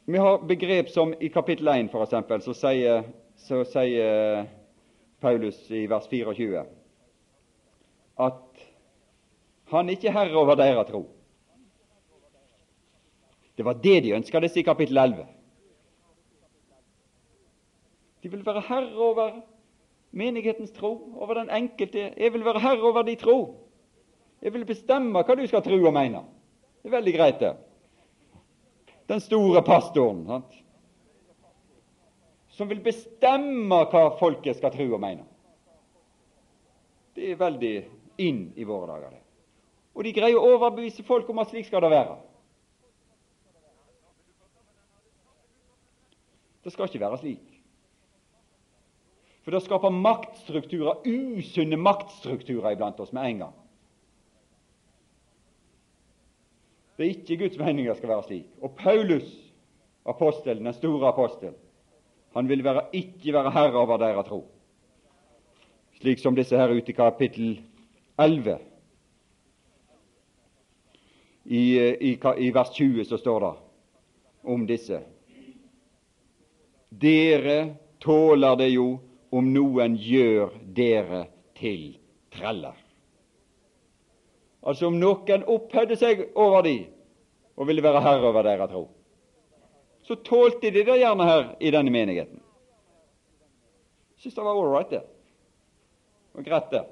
[0.07, 3.03] Vi har begrep som i kapittel 1, for eksempel, så sier,
[3.37, 4.47] så sier
[5.21, 6.65] Paulus i vers 24
[8.19, 8.52] at
[9.77, 11.03] han er ikke er herre over deres tro.
[13.57, 15.27] Det var det de ønska disse i kapittel 11.
[18.23, 19.41] De vil være herre over
[20.11, 22.13] menighetens tro, over den enkelte.
[22.17, 23.39] Jeg vil være herre over de tro.
[24.43, 26.25] Jeg vil bestemme hva du skal tro og mene.
[26.83, 27.55] Det er veldig greit, det.
[29.09, 30.63] Den store pastoren sant?
[32.53, 35.25] som vil bestemme hva folket skal tro og mene.
[37.17, 37.75] Det er veldig
[38.25, 39.11] inn i våre dager.
[39.11, 39.22] det.
[39.95, 42.17] Og de greier å overbevise folk om at slik skal det være.
[46.65, 47.49] Det skal ikke være slik.
[49.43, 53.59] For det skaper maktstrukturer, usunne maktstrukturer iblant oss med en gang.
[56.97, 58.47] Det er ikke Guds mening det skal være slik.
[58.63, 59.27] Og Paulus,
[60.07, 61.57] apostelen, den store apostel,
[62.37, 64.45] han vil være, ikke være herre over deres tro.
[65.99, 67.57] Slik som disse her ute i kapittel
[68.19, 68.59] 11.
[71.45, 73.53] I, i, I vers 20 så står det
[74.43, 75.01] om disse.
[76.89, 78.87] Dere tåler det jo
[79.33, 81.25] om noen gjør dere
[81.59, 81.95] til
[82.35, 82.77] treller.
[84.63, 86.77] Altså om noen opphøyde seg over de
[87.57, 88.85] og ville være herre over deres tro,
[90.03, 92.41] så tålte de det gjerne her i denne menigheten.
[94.19, 95.03] Syns det var all right, det.
[96.33, 96.85] Og greit, det.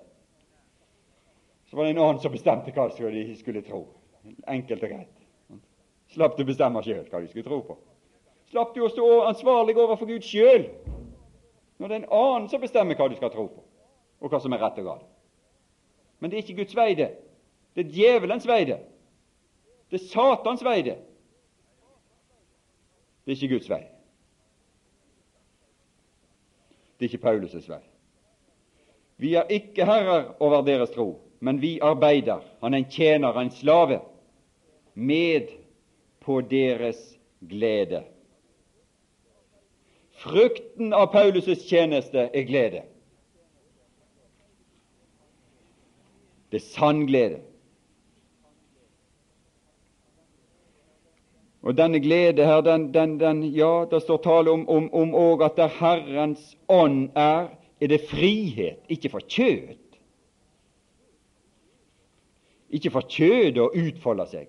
[1.70, 3.84] Så var det en annen som bestemte hva de skulle tro.
[4.48, 5.16] Enkelt og greit.
[6.10, 7.76] Slapp du bestemme sjøl hva du skulle tro på.
[8.50, 10.66] Slapp du å stå ansvarlig overfor Gud sjøl
[11.80, 13.62] når det er en annen som bestemmer hva du skal tro på,
[14.20, 15.06] og hva som er rett og galt.
[16.20, 17.06] Men det er ikke Guds vei, det.
[17.72, 18.76] Det er djevelens vei, det.
[19.88, 20.98] Det er Satans vei, det.
[23.24, 23.80] Det er ikke Guds vei.
[26.98, 27.80] Det er ikke Paulus' vei.
[29.20, 33.50] Vi er ikke herrer over deres tro, men vi arbeider, han er en tjener, en
[33.56, 34.02] slave,
[35.00, 35.48] med
[36.20, 36.98] på deres
[37.48, 38.04] glede.
[40.20, 42.82] Frukten av Paulus' tjeneste er glede.
[46.52, 47.40] Det er sann glede.
[51.62, 55.44] Og denne glede her, den, den, den, ja, det står tale om, om, om også
[55.44, 57.48] at der Herrens ånd er,
[57.80, 59.76] er det frihet, ikke for kjød.
[62.70, 64.48] Ikke for kjød å utfolde seg.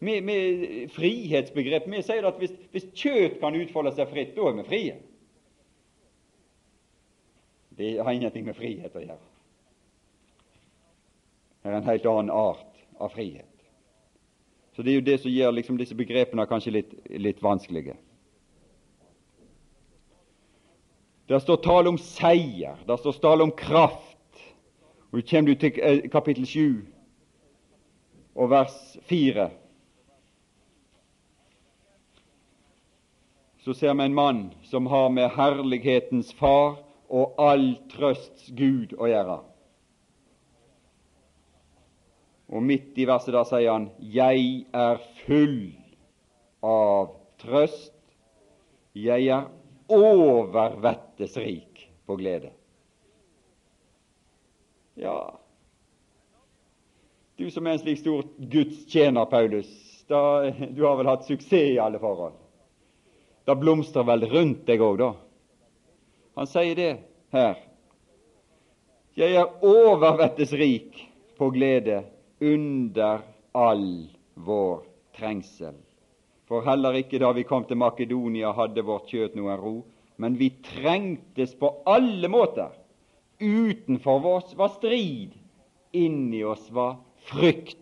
[0.00, 4.56] Med, med frihetsbegrep Vi sier at hvis, hvis kjøtt kan utfolde seg fritt, da er
[4.56, 4.94] vi frie.
[7.76, 9.26] Det har ingenting med frihet å gjøre.
[11.60, 13.46] Det er en helt annen art av frihet.
[14.72, 17.96] Så Det er jo det som gjør liksom disse begrepene kanskje litt, litt vanskelige.
[21.28, 24.16] Det står tale om seier, det står tale om kraft.
[25.10, 26.86] Og Du kommer du til eh, kapittel 7
[28.34, 29.50] og vers 4.
[33.60, 39.08] Så ser vi en mann som har med herlighetens far og all trøsts Gud å
[39.10, 39.40] gjøre.
[42.50, 44.96] Og midt i verset da sier han 'Jeg er
[45.26, 45.72] full
[46.62, 47.92] av trøst'.
[48.94, 49.50] Jeg er
[49.88, 52.50] overvettes rik på glede.
[54.96, 55.40] Ja,
[57.40, 59.68] du som er en slik stor gudstjener, Paulus,
[60.08, 62.34] da, du har vel hatt suksess i alle forhold.
[63.50, 65.08] Da blomstrer vel rundt deg òg, da.
[66.38, 66.90] Han sier det
[67.34, 67.56] her.
[69.18, 71.00] Jeg er overvettes rik
[71.34, 71.96] på glede
[72.38, 73.88] under all
[74.38, 74.84] vår
[75.18, 75.74] trengsel.
[76.46, 79.74] For heller ikke da vi kom til Makedonia, hadde vårt kjøtt noen ro,
[80.22, 82.70] men vi trengtes på alle måter.
[83.42, 85.34] Utenfor oss var strid,
[85.90, 87.00] inni oss var
[87.32, 87.79] frykt.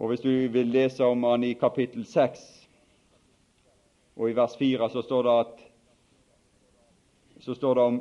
[0.00, 2.40] Og Hvis du vil lese om han i kapittel 6,
[4.16, 5.58] og i vers 4, så står det, at,
[7.44, 7.98] så står det om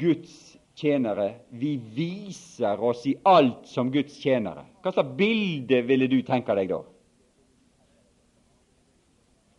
[0.00, 1.34] Guds tjenere.
[1.48, 4.64] Vi viser oss i alt som Guds tjenere.
[4.82, 6.80] Hva slags bilde ville du tenke deg da?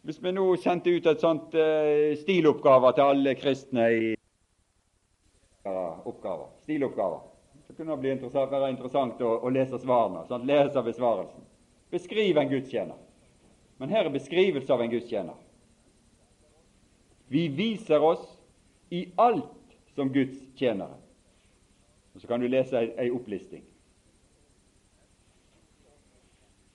[0.09, 4.07] Hvis vi nå sendte ut et sånt uh, stiloppgave til alle kristne i
[5.69, 7.21] oppgaver, stiloppgaver,
[7.67, 10.25] så kunne det interessant, være interessant å, å lese svarene.
[10.31, 11.45] Sånn, lese besvarelsen.
[11.89, 12.95] Beskriv en gudstjener.
[13.77, 15.35] Men her er beskrivelse av en gudstjener.
[17.29, 18.25] Vi viser oss
[18.89, 20.97] i alt som Guds tjenere.
[22.13, 23.63] Og Så kan du lese ei, opplisting.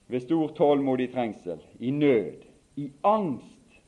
[0.07, 3.79] Ved stor tålmodig trengsel, i nød, i angst,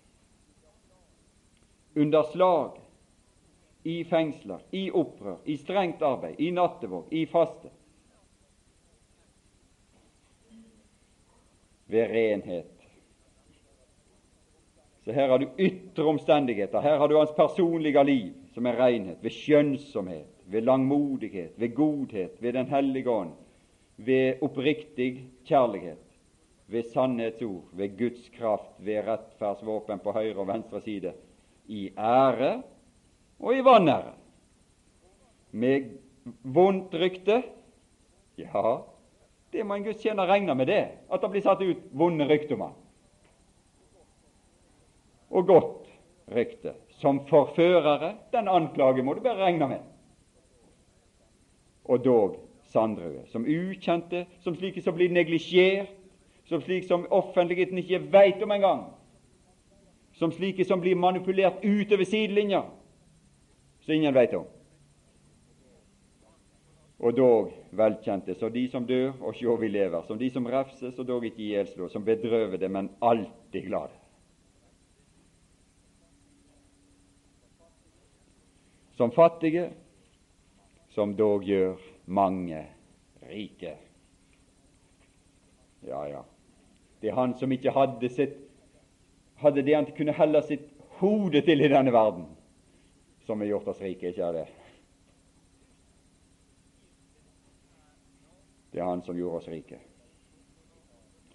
[1.96, 2.80] under slag,
[3.84, 7.70] i fengsler, i opprør, i strengt arbeid, i nattevåk, i faste,
[11.88, 12.66] ved renhet.
[15.08, 16.82] Så her har du ytre omstendigheter.
[16.82, 22.42] Her har du hans personlige liv, som er renhet, ved skjønnsomhet, ved langmodighet, ved godhet,
[22.42, 23.32] ved Den hellige ånd,
[23.98, 26.04] ved oppriktig kjærlighet,
[26.68, 31.14] ved sannhetsord, ved Guds kraft, ved rettferdsvåpen på høyre og venstre side,
[31.68, 32.64] i ære
[33.40, 34.14] og i vanære.
[35.52, 35.90] Med
[36.44, 37.44] vondt rykte
[38.38, 38.76] ja,
[39.58, 42.76] det må en gudstjener regne med, det, at det blir satt ut vonde rykter om.
[45.34, 45.88] Og godt
[46.34, 46.76] rykte.
[47.02, 49.86] Som forførere, den anklage må du bare regne med.
[51.86, 52.36] Og dog
[52.68, 55.94] Sandrue, som ukjente, som slike som blir neglisjert,
[56.50, 58.82] som slike som offentligheten ikke veit om engang,
[60.20, 62.66] som slike som blir manipulert utover sidelinja,
[63.86, 64.46] som ingen veit om
[67.00, 70.98] og dog velkjente, så de som dør, og sjå vi lever, som de som refses,
[70.98, 73.94] og dog ikke ihjelslå, som bedrøvede, men alltid glade.
[78.98, 79.70] Som fattige,
[80.90, 82.64] som dog gjør mange
[83.30, 83.76] rike.
[85.86, 86.24] Ja, ja.
[87.02, 88.40] Det er han som ikke hadde, sitt,
[89.38, 90.66] hadde det han kunne helle sitt
[90.98, 92.26] hode til i denne verden,
[93.30, 94.48] som har gjort oss rike, ikke er det?
[98.78, 99.80] Det er Han som gjorde oss rike.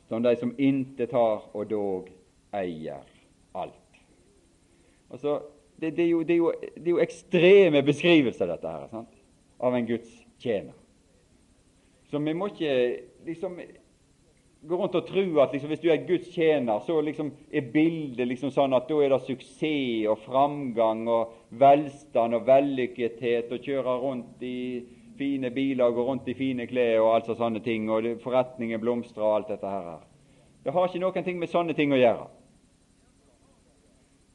[0.06, 2.10] Som de som intet har og dog
[2.54, 3.02] eier
[3.58, 3.98] alt.
[5.10, 5.40] Altså,
[5.80, 9.18] det, det, er jo, det, er jo, det, er jo, ekstreme beskrivelser, dette her, sant?
[9.58, 10.78] av en Guds tjener.
[12.10, 12.78] Så vi må ikke
[13.26, 13.58] liksom
[14.62, 18.30] gå rundt og tro at liksom, hvis du er Guds tjener, så liksom er bildet
[18.30, 24.00] liksom sånn at da er det suksess og framgang og velstand og vellykkethet og kjøre
[24.06, 24.58] rundt i
[25.22, 29.26] fine biler og går rundt i fine klær og alt sånne ting, og forretningen blomstrer
[29.26, 30.00] og alt dette her.
[30.62, 32.26] Det har ikke noen ting med sånne ting å gjøre.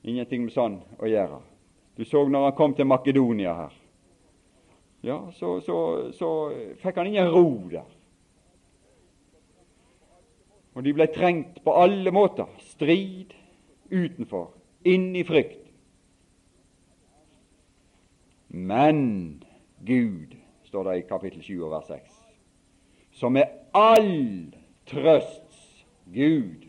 [0.07, 1.41] Ingenting med sånn å gjøre.
[1.97, 3.75] Du så når han kom til Makedonia her,
[5.05, 5.77] ja, så, så,
[6.15, 6.29] så
[6.81, 7.85] fikk han ingen ro der.
[10.77, 12.49] Og de ble trengt på alle måter.
[12.69, 13.33] Strid
[13.89, 14.51] utenfor,
[14.85, 15.63] inn i frykt.
[18.53, 18.99] Men
[19.85, 20.36] Gud
[20.67, 22.17] står det i kapittel 7 og vers 6,
[23.11, 24.53] som er all
[24.87, 26.67] trøsts Gud.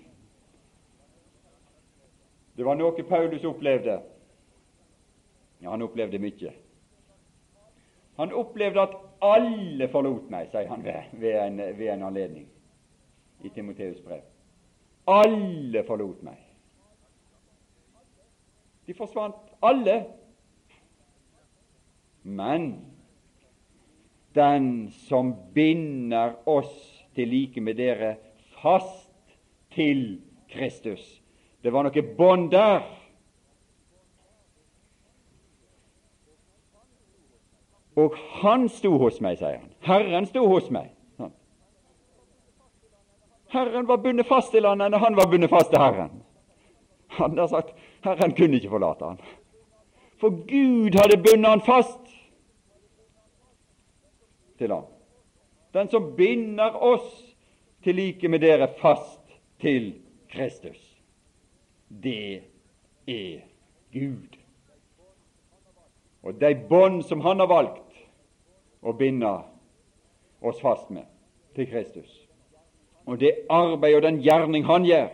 [2.56, 4.00] Det var noe Paulus opplevde.
[5.62, 6.52] Ja, han opplevde mye.
[8.18, 12.48] Han opplevde at alle forlot meg, sier han ved, ved, en, ved en, anledning
[13.46, 14.24] i Timoteus' brev.
[15.06, 16.38] Alle forlot meg.
[18.86, 20.00] De forsvant alle.
[22.22, 22.70] Men
[24.38, 26.72] den som binder oss
[27.14, 28.14] til like med dere
[28.62, 29.10] fast
[29.74, 30.20] til
[30.52, 31.02] Kristus.
[31.62, 32.84] Det var noe bånd der.
[37.98, 39.72] Og han sto hos meg, sier han.
[39.82, 40.92] Herren sto hos meg.
[43.48, 46.22] Herren var bundet fast til han, og han var bundet fast til Herren.
[47.18, 47.74] Han har sagt
[48.04, 49.20] Herren kunne ikke forlate han.
[50.20, 52.17] For Gud hadde bundet han fast
[54.58, 54.86] til ham.
[55.74, 57.36] Den som binder oss
[57.84, 59.20] til like med dere fast
[59.60, 59.94] til
[60.32, 60.80] Kristus.
[61.88, 62.42] Det
[63.06, 63.40] er
[63.92, 64.38] Gud.
[66.22, 68.02] Og de bånd som Han har valgt
[68.82, 69.30] å binde
[70.40, 71.06] oss fast med
[71.54, 72.10] til Kristus,
[73.06, 75.08] og det arbeid og den gjerning Han gjør,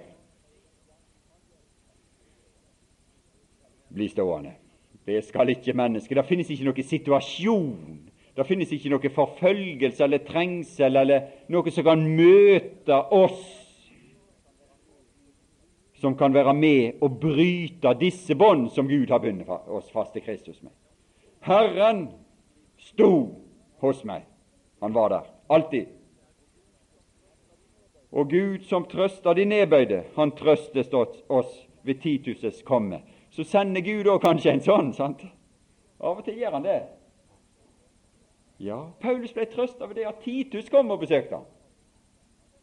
[3.94, 4.56] blir stående.
[5.06, 6.16] Det skal ikke mennesket.
[6.16, 7.98] Det finnes ikke noen situasjon,
[8.34, 13.44] det finnes ikke noe forfølgelse eller trengsel eller noe som kan møte oss
[16.04, 20.24] som kan være med og bryte disse bånd som Gud har bundet oss fast til
[20.26, 20.72] Kristus med.
[21.46, 22.08] Herren
[22.76, 23.12] sto
[23.80, 24.26] hos meg.
[24.82, 25.86] Han var der, alltid.
[28.12, 33.00] Og Gud som trøster de nedbøyde, han trøstes oss ved Titus' komme.
[33.30, 35.24] Så sender Gud òg kanskje en sånn, sant?
[36.00, 36.82] Av og til gjør han det.
[38.60, 41.46] Ja, Paulus ble trøsta ved det at Titus kom og besøkte ham.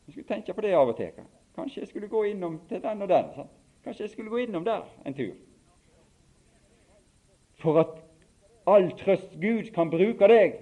[0.07, 1.11] Jeg skulle tenke på det av og til.
[1.55, 3.25] Kanskje jeg skulle gå innom til den og den.
[3.35, 3.49] Sant?
[3.83, 5.33] Kanskje jeg skulle gå innom der en tur.
[7.61, 7.87] For at
[8.67, 10.59] all trøst Gud kan bruke deg.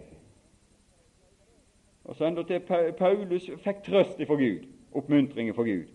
[2.03, 2.61] Og så endatil
[2.97, 5.91] Paulus fikk trøst ifra Gud, oppmuntring fra Gud,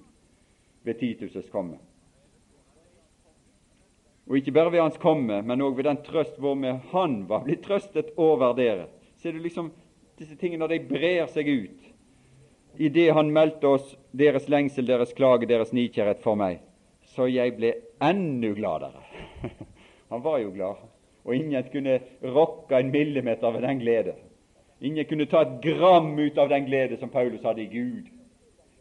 [0.83, 1.79] ved Titus' komme.
[4.27, 7.65] Og ikke bare ved hans komme, men òg ved den trøst hvormed han var blitt
[7.67, 8.87] trøstet og dere.
[9.25, 9.71] Ser du liksom
[10.21, 11.85] disse tingene når de brer seg ut
[12.77, 16.59] i det han meldte oss deres lengsel, deres klage, deres nikjærhet for meg,
[17.09, 17.71] så jeg ble
[18.05, 19.01] enda gladere.
[20.13, 20.83] han var jo glad,
[21.25, 21.97] og ingen kunne
[22.37, 24.15] rokke en millimeter ved den glede.
[24.85, 28.13] Ingen kunne ta et gram ut av den glede som Paulus hadde i Gud.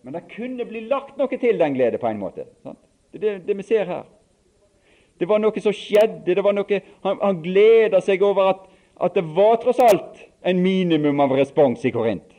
[0.03, 2.49] Men det kunne bli lagt noe til den glede, på en måte.
[2.67, 2.83] Sant?
[3.15, 4.03] Det er det, det vi ser her.
[5.23, 6.35] Det var noe som skjedde.
[6.35, 10.61] det var noe, Han, han gleda seg over at, at det var tross alt en
[10.61, 12.29] minimum av respons i Korint.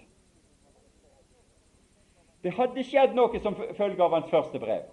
[2.45, 4.85] Det hadde skjedd noe som følge av hans første brev.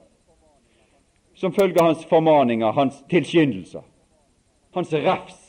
[1.36, 3.84] Som følge av hans formaninger, hans tilskyndelser,
[4.76, 5.40] hans refs.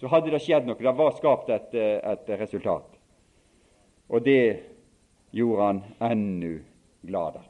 [0.00, 0.76] Så hadde det skjedd noe.
[0.80, 2.88] Det var skapt et, et resultat.
[4.08, 4.42] Og det
[5.36, 6.54] gjorde han enda
[7.00, 7.48] gladere.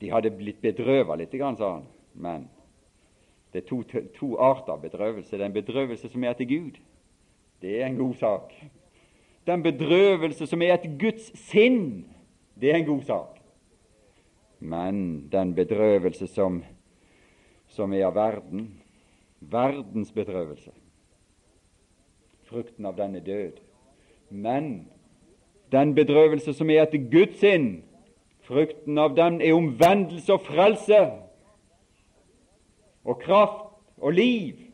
[0.00, 2.48] De hadde blitt bedrøva litt, sa han, men
[3.52, 3.82] det er to,
[4.18, 5.36] to arter bedrøvelse.
[5.36, 6.80] Det er en bedrøvelse som er etter Gud.
[7.62, 8.52] Det er en god sak
[9.46, 12.06] den bedrøvelse som er et Guds sinn,
[12.60, 13.38] det er en god sak.
[14.60, 16.62] Men den bedrøvelse som,
[17.68, 18.66] som er av verden,
[19.40, 20.72] verdens bedrøvelse,
[22.46, 23.60] frukten av den er død.
[24.30, 24.88] Men
[25.72, 27.84] den bedrøvelse som er etter Guds sinn,
[28.46, 31.04] frukten av den er omvendelse og frelse
[33.06, 33.62] og kraft
[34.02, 34.66] og liv.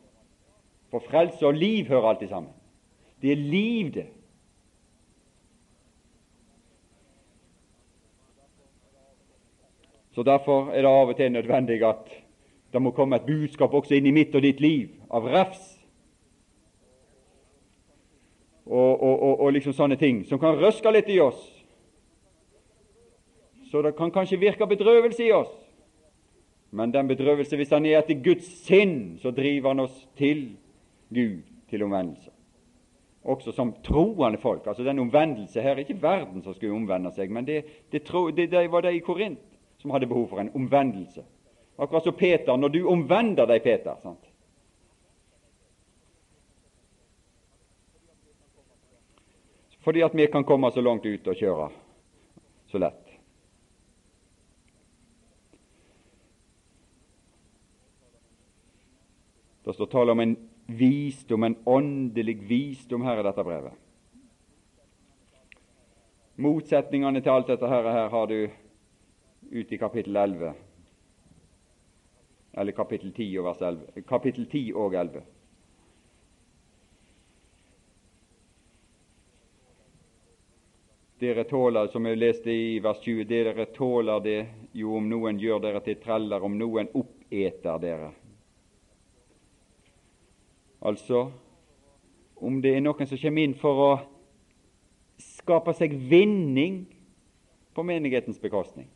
[0.91, 2.51] For frelse og liv hører alltid sammen.
[3.21, 4.07] Det er liv, det.
[10.13, 12.09] Så Derfor er det av og til nødvendig at
[12.73, 15.63] det må komme et budskap også inn i mitt og ditt liv av refs
[18.65, 21.41] og, og, og, og liksom sånne ting som kan røske litt i oss.
[23.71, 25.62] Så det kan kanskje virke bedrøvelse i oss.
[26.73, 30.55] Men den bedrøvelse, hvis han er etter Guds sinn, så driver han oss til
[31.13, 32.31] Gud, til omvendelse.
[33.23, 34.65] Også som troende folk.
[34.67, 37.61] Altså Den omvendelse her er ikke verden som skulle omvende seg, men det,
[37.91, 39.39] det, det, det var det i Korint
[39.77, 41.21] som hadde behov for en omvendelse.
[41.77, 44.25] Akkurat som Peter, når du omvender deg, Peter sant?
[49.83, 51.69] Fordi at vi kan komme så langt ut og kjøre
[52.71, 53.02] så lett.
[59.63, 60.35] Det står tale om en
[60.65, 63.79] visdom, en åndelig visdom her i dette brevet.
[66.35, 68.49] Motsetningene til alt dette her, her har du
[69.51, 70.53] ute i kapittel 11,
[72.53, 74.03] eller kapittel 10 og vers 11.
[74.09, 75.23] Kapittel 10 og 11.
[81.23, 84.39] Dere tåler, som jeg leste i vers 20, dere tåler det
[84.75, 88.11] jo om noen gjør dere til treller, om noen oppeter dere.
[90.83, 91.29] Altså,
[92.35, 93.91] om det er noen som kommer inn for å
[95.23, 96.83] skape seg vinning
[97.73, 98.89] på menighetens bekostning.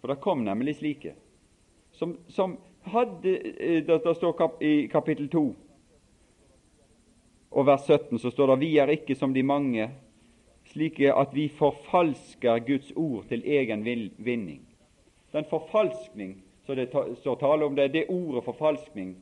[0.00, 1.16] For det kom nemlig slike
[1.92, 2.54] som, som
[2.88, 5.42] hadde eh, Det, står kap, i kapittel 2
[7.50, 9.88] og vers 17 så står det vi er ikke som de mange,
[10.70, 13.82] slike at vi forfalsker Guds ord til egen
[14.22, 14.60] vinning.
[15.34, 19.16] Den forfalskning så det står tale om det, det ordet forfalskning,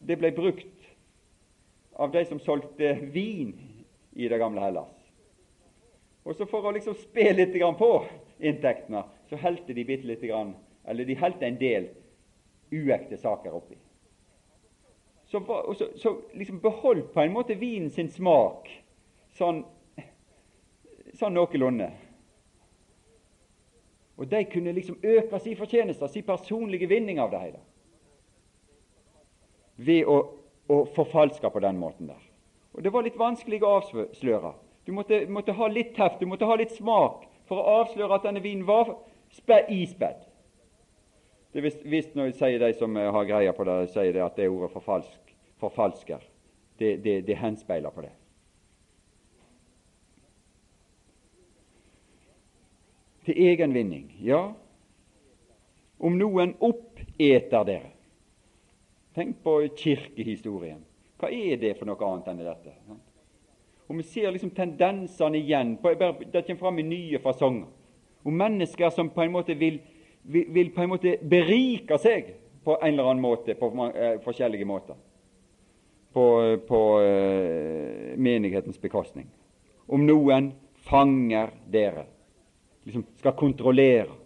[0.00, 0.88] det ble brukt
[2.00, 3.52] av de som solgte vin
[4.16, 4.96] i det gamle Hellas.
[6.24, 7.90] Og så For å liksom spe litt på
[8.38, 11.88] inntektene, så helte de bitte lite eller de helte en del
[12.72, 13.76] uekte saker oppi.
[15.30, 15.40] Så,
[15.78, 18.66] så, så liksom beholdt på en måte vinen sin smak
[19.38, 19.62] sånn,
[21.14, 21.90] sånn noenlunde.
[24.18, 27.60] Og de kunne liksom øke sin fortjeneste, sin personlige vinning av det hele,
[29.86, 30.18] ved å,
[30.68, 32.20] å forfalske på den måten der.
[32.76, 34.52] Og Det var litt vanskelig å avsløre.
[34.86, 38.26] Du måtte, måtte, ha litt teft, du måtte ha litt smak for å avsløre at
[38.26, 38.94] denne vinen var
[39.68, 40.26] ispedd.
[41.50, 44.38] Det er visst når jeg sier de som har greia på det, sier det at
[44.38, 46.22] det ordet forfalsk, forfalsker.
[46.78, 48.12] Det, det, det henspeiler på det.
[53.26, 54.46] Til egen vinning, ja.
[56.00, 57.90] Om noen oppeter dere.
[59.20, 60.78] Tenk på kirkehistorien.
[61.20, 62.70] Hva er det for noe annet enn dette?
[63.90, 65.74] Og Vi ser liksom tendensene igjen.
[65.82, 67.66] På, det kommer fram i nye fasonger.
[68.24, 69.76] Og mennesker som på en måte vil,
[70.22, 72.32] vil, vil på en måte berike seg
[72.64, 74.96] på en eller annen måte, på uh, forskjellige måter.
[76.16, 76.24] På,
[76.72, 79.28] på uh, menighetens bekostning.
[79.84, 80.52] Om noen
[80.88, 82.08] fanger dere,
[82.88, 84.16] liksom skal kontrollere.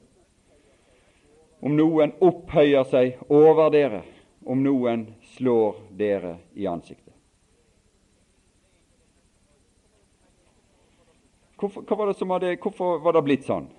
[1.66, 4.05] Om noen opphøyer seg over dere,
[4.45, 7.12] om noen slår dere i ansiktet.
[11.57, 13.70] Hvorfor, var det som hadde, hvorfor var det blitt sånn?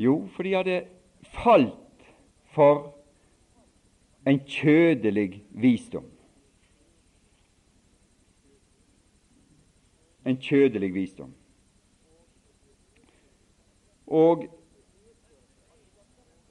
[0.00, 0.78] Jo, for de hadde
[1.32, 2.08] falt
[2.52, 2.90] for
[4.28, 6.08] en kjødelig visdom.
[10.24, 11.32] En kjødelig visdom.
[14.06, 14.48] Og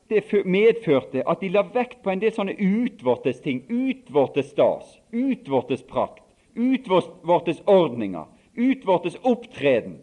[0.10, 5.86] det medførte at de la vekt på en del sånne utvortes ting, utvortes stas, utvortes
[5.86, 6.26] prakt
[6.60, 10.00] utvortes ordninger, utvortes opptreden.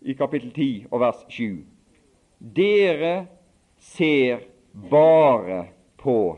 [0.00, 1.64] I kapittel 10 og vers 7.
[2.38, 3.26] Dere
[3.82, 4.44] ser
[4.90, 5.64] bare
[5.98, 6.36] på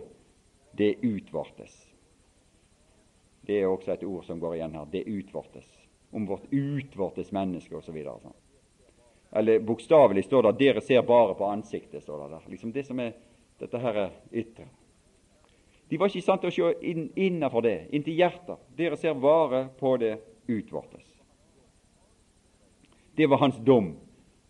[0.79, 1.75] det utvortes.
[3.45, 4.89] Det er også et ord som går igjen her.
[4.93, 5.69] Det utvortes.
[6.13, 7.99] Om vårt utvortes menneske osv.
[8.23, 8.37] Sånn.
[9.39, 12.01] Eller bokstavelig står det at 'dere ser bare på ansiktet'.
[12.01, 12.51] står det der.
[12.51, 13.13] Liksom det som er
[13.61, 14.65] dette her er ytre.
[15.91, 18.61] De var ikke i stand til å se inn, innenfor det, inntil hjertet.
[18.77, 20.19] Dere ser bare på det
[20.49, 21.07] utvortes.
[23.17, 23.95] Det var hans dom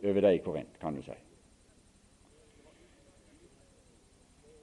[0.05, 1.15] over deg i Korint, kan du si.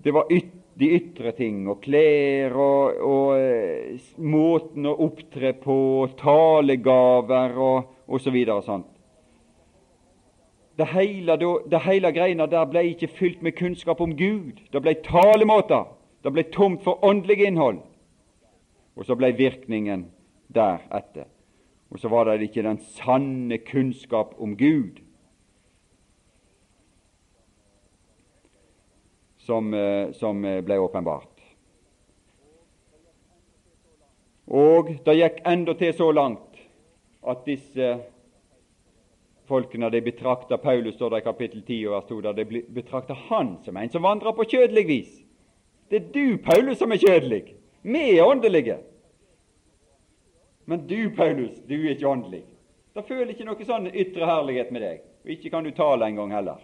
[0.03, 5.77] Det var yt, de ytre ting, og klær og, og eh, måten å opptre på,
[6.19, 8.37] talegaver og osv.
[8.67, 8.94] sånt.
[10.77, 11.37] Det hele,
[11.71, 14.59] det hele greina der ble ikke fylt med kunnskap om Gud.
[14.73, 15.85] Det ble talemåter.
[16.23, 17.79] Det ble tomt for åndelig innhold.
[18.95, 20.09] Og så ble virkningen
[20.55, 21.29] deretter.
[21.91, 24.99] Og så var det ikke den sanne kunnskap om Gud
[29.45, 31.31] som, eh, som eh, ble åpenbart.
[34.47, 35.39] Og det gikk
[35.79, 36.59] til så langt
[37.27, 37.95] at disse
[39.47, 43.17] folkene de betrakta Paulus står det i kapittel 10 og vers 2, der de betrakta
[43.29, 45.13] han som en som vandrer på kjødelig vis.
[45.89, 47.43] Det er du, Paulus, som er kjødelig.
[47.85, 48.77] Vi er åndelige.
[50.65, 52.41] Men du, Paulus, du er ikke åndelig.
[52.95, 55.03] Da føler ikke noe sånn ytre herlighet med deg.
[55.25, 56.63] Og ikke kan du tale engang heller.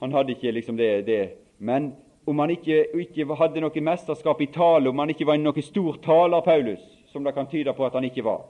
[0.00, 1.22] Han hadde ikke liksom det, det.
[1.58, 1.92] Men
[2.28, 5.96] om han ikke, ikke, hadde noe mesterskap i tale, om han ikke var noe stor
[6.04, 6.82] taler, Paulus,
[7.12, 8.44] som det kan tyde på at han ikke var,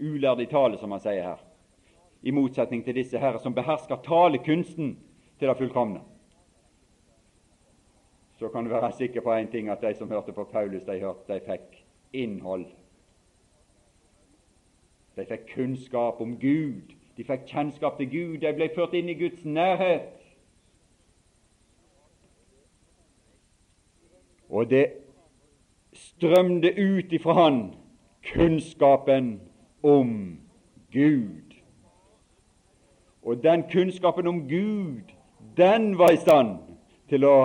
[0.00, 1.40] ulærd i tale, som han sier her,
[2.22, 4.96] i motsetning til disse herrer som behersker talekunsten
[5.38, 6.00] til det fullkomne
[8.42, 10.98] så kan du være sikker på én ting, at de som hørte på Paulus, de,
[11.00, 12.64] hørte, de fikk innhold.
[15.16, 16.90] De fikk kunnskap om Gud.
[17.16, 18.38] De fikk kjennskap til Gud.
[18.42, 20.18] De ble ført inn i Guds nærhet.
[24.50, 24.86] Og det
[25.92, 27.60] strømde ut ifra han
[28.32, 29.36] kunnskapen
[29.82, 30.38] om
[30.92, 31.51] Gud.
[33.22, 35.12] Og den kunnskapen om Gud,
[35.56, 36.58] den var i stand
[37.08, 37.36] til å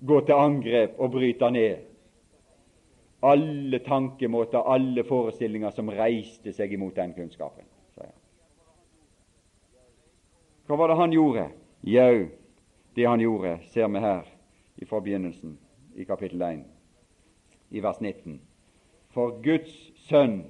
[0.00, 1.90] gå til angrep og bryte ned
[3.24, 7.64] alle tankemåter, alle forestillinger som reiste seg imot den kunnskapen.
[10.64, 11.48] Hva var det han gjorde?
[11.84, 12.28] Jau,
[12.96, 14.28] det han gjorde, ser vi her
[14.80, 15.58] i forbegynnelsen,
[15.96, 16.62] i kapittel 1,
[17.70, 18.38] i vers 19.
[19.12, 19.74] For Guds
[20.08, 20.46] sønn,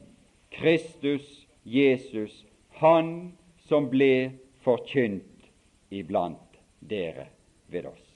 [0.54, 2.44] Kristus Jesus,
[2.78, 3.34] han
[3.66, 5.48] som ble forkynt
[5.90, 7.28] iblant dere
[7.72, 8.10] ved oss.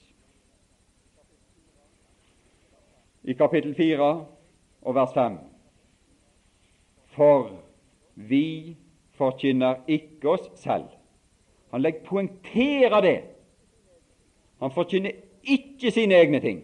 [3.29, 4.27] I kapittel 4
[4.83, 5.39] og vers 5.
[7.17, 7.51] For
[8.15, 8.77] vi
[9.19, 10.89] forkynner ikke oss selv.
[11.71, 13.19] Han legger poengterer det.
[14.59, 15.13] Han forkynner
[15.45, 16.63] ikke sine egne ting.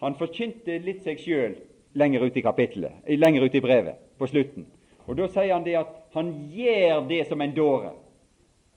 [0.00, 1.56] Han forkynte litt seg sjøl
[1.98, 4.66] lenger ute i kapittelet, lenger ute i brevet, på slutten.
[5.06, 7.92] Og Da sier han det at han gjør det som en dåre.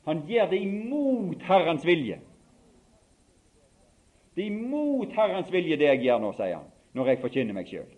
[0.06, 2.20] Han gjør det imot Herrens vilje.
[4.36, 7.70] Det er imot Herrens vilje, det jeg gjør nå, sier han, når jeg forkynner meg
[7.70, 7.90] sjøl.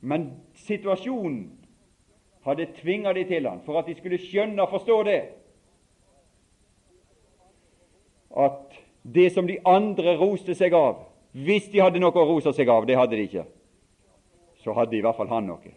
[0.00, 0.30] Men
[0.64, 1.42] situasjonen
[2.48, 5.20] hadde tvinga de til han for at de skulle skjønne og forstå det.
[8.30, 11.04] At det som de andre roste seg av,
[11.36, 13.44] hvis de hadde noe å rose seg av, det hadde de ikke,
[14.64, 15.74] så hadde i hvert fall han noe.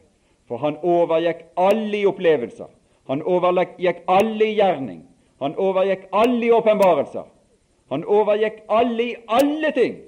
[0.47, 2.71] For han overgikk alle i opplevelser.
[3.11, 5.01] Han overgikk alle i gjerning.
[5.43, 7.25] Han overgikk alle i åpenbarelser.
[7.91, 9.99] Han overgikk alle i alle ting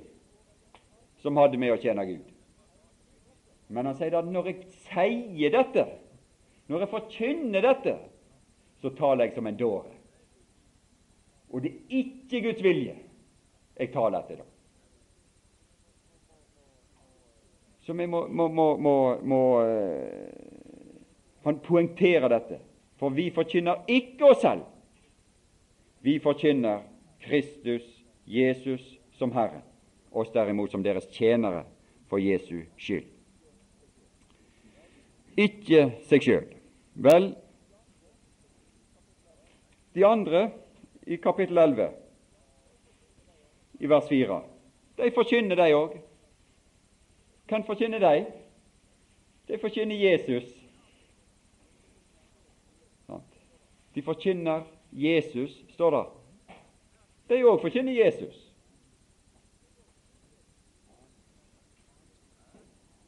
[1.22, 2.24] som hadde med å tjene Gud.
[3.68, 5.86] Men han sier at når jeg sier dette,
[6.70, 7.96] når jeg forkynner dette,
[8.82, 9.92] så taler jeg som en dåre.
[11.50, 12.96] Og det er ikke Guds vilje
[13.76, 14.48] jeg taler etter da.
[17.86, 20.30] Så vi må, må, må, må uh,
[21.46, 22.58] Han poengterer dette.
[23.00, 24.64] For vi forkynner ikke oss selv.
[26.02, 26.84] Vi forkynner
[27.20, 27.84] Kristus,
[28.26, 28.82] Jesus,
[29.18, 29.62] som Herre.
[30.12, 31.66] Oss derimot som deres tjenere
[32.08, 33.08] for Jesu skyld.
[35.36, 36.46] Ikke seg sjøl.
[36.96, 37.34] Vel,
[39.96, 40.46] de andre
[41.08, 41.90] i kapittel 11,
[43.84, 44.38] i vers 4,
[44.98, 45.98] de forkynner, de òg.
[47.50, 48.26] Hvem forkynner de?
[49.48, 50.55] De forkynner Jesus.
[53.96, 56.04] De forkynner Jesus, står det.
[57.30, 58.36] De òg forkynner Jesus.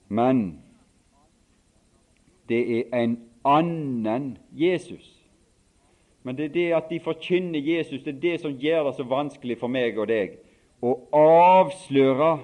[0.07, 0.61] Men
[2.47, 5.13] det er en annen Jesus.
[6.23, 9.03] Men det er det at de forkynner Jesus, det er det som gjør det så
[9.03, 10.39] vanskelig for meg og deg
[10.83, 12.37] å avsløre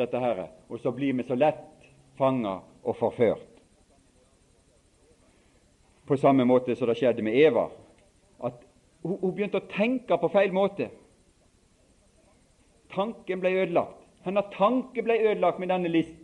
[0.00, 1.88] dette her, og så blir vi så lett
[2.18, 3.51] fanga og forført
[6.12, 7.70] på samme måte som det skjedde med Eva.
[8.44, 8.58] At
[9.02, 10.90] hun, hun begynte å tenke på feil måte.
[12.92, 14.02] Tanken ble ødelagt.
[14.26, 16.20] Hennes tanke ble ødelagt med denne listen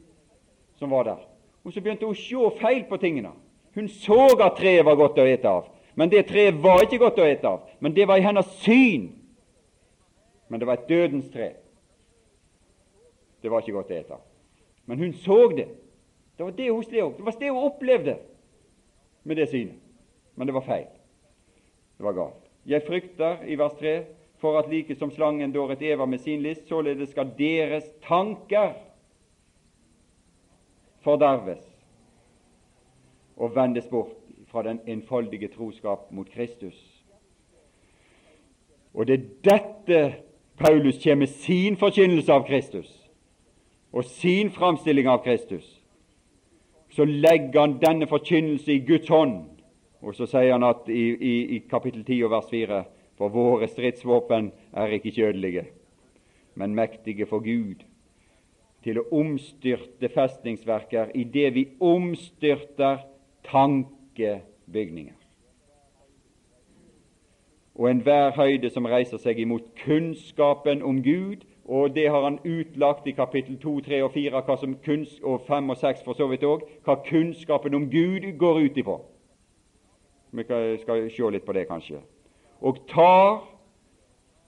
[0.79, 1.25] som var der.
[1.65, 3.33] Og så begynte hun å se feil på tingene.
[3.79, 7.19] Hun så at treet var godt å ete av, men det treet var ikke godt
[7.23, 7.65] å ete av.
[7.81, 9.09] Men det var i hennes syn.
[10.49, 11.55] Men det var et dødens tre.
[13.43, 14.25] Det var ikke godt å ete av.
[14.87, 15.71] Men hun så det.
[16.37, 16.85] Det var det hun.
[16.93, 18.21] Det var det hun opplevde
[19.29, 19.77] med det synet.
[20.37, 20.87] Men det var feil.
[21.99, 22.45] Det var galt.
[22.67, 23.95] Jeg frykter, i vers 3,
[24.39, 28.73] for at like som slangen dåret Eva med sin list, således skal deres tanker
[31.01, 31.65] forderves
[33.37, 34.15] og vendes bort
[34.47, 37.05] fra den enfoldige troskap mot Kristus.
[38.95, 40.15] Og det er dette
[40.59, 43.11] Paulus kommer med sin forkynnelse av Kristus
[43.93, 45.78] og sin framstilling av Kristus
[46.91, 49.43] så legger han denne forkynnelse i Guds hånd.
[50.01, 52.85] Og så sier han at i, i, i kapittel 10 og vers 4
[53.19, 55.65] For våre stridsvåpen er ikke kjødelige,
[56.55, 57.83] men mektige for Gud
[58.87, 63.03] til å omstyrte festningsverker i det vi omstyrter
[63.49, 65.17] tankebygninger.
[67.79, 73.07] Og enhver høyde som reiser seg imot kunnskapen om Gud, og det har han utlagt
[73.07, 76.27] i kapittel 2, 3 og 4 hva som kunst, og 5 og 6 for så
[76.31, 78.97] vidt òg, hva kunnskapen om Gud går ut ifra.
[80.33, 80.45] Vi
[80.81, 82.01] skal se litt på det, kanskje.
[82.65, 83.45] Og tar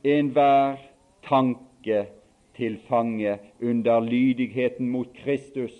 [0.04, 0.80] enhver
[1.28, 2.06] tanke
[2.56, 5.76] til fange under lydigheten mot Kristus.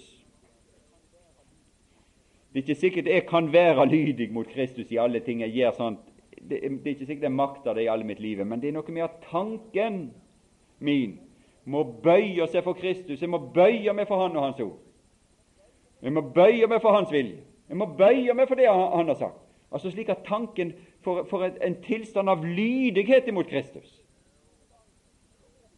[2.53, 5.73] Det er ikke sikkert jeg kan være lydig mot Kristus i alle ting jeg gjør
[5.77, 6.05] sånt.
[6.37, 8.77] Det, det er ikke sikkert jeg makter det i alle mitt liv, men det er
[8.77, 10.11] noe med at tanken
[10.81, 11.19] min
[11.71, 13.21] må bøye seg for Kristus.
[13.23, 14.79] Jeg må bøye meg for Han og Hans ord.
[16.03, 17.43] Jeg må bøye meg for Hans vilje.
[17.69, 19.39] Jeg må bøye meg for det Han, har sagt.
[19.71, 20.73] Altså slik at tanken
[21.05, 24.01] for, for en tilstand av lydighet imot Kristus.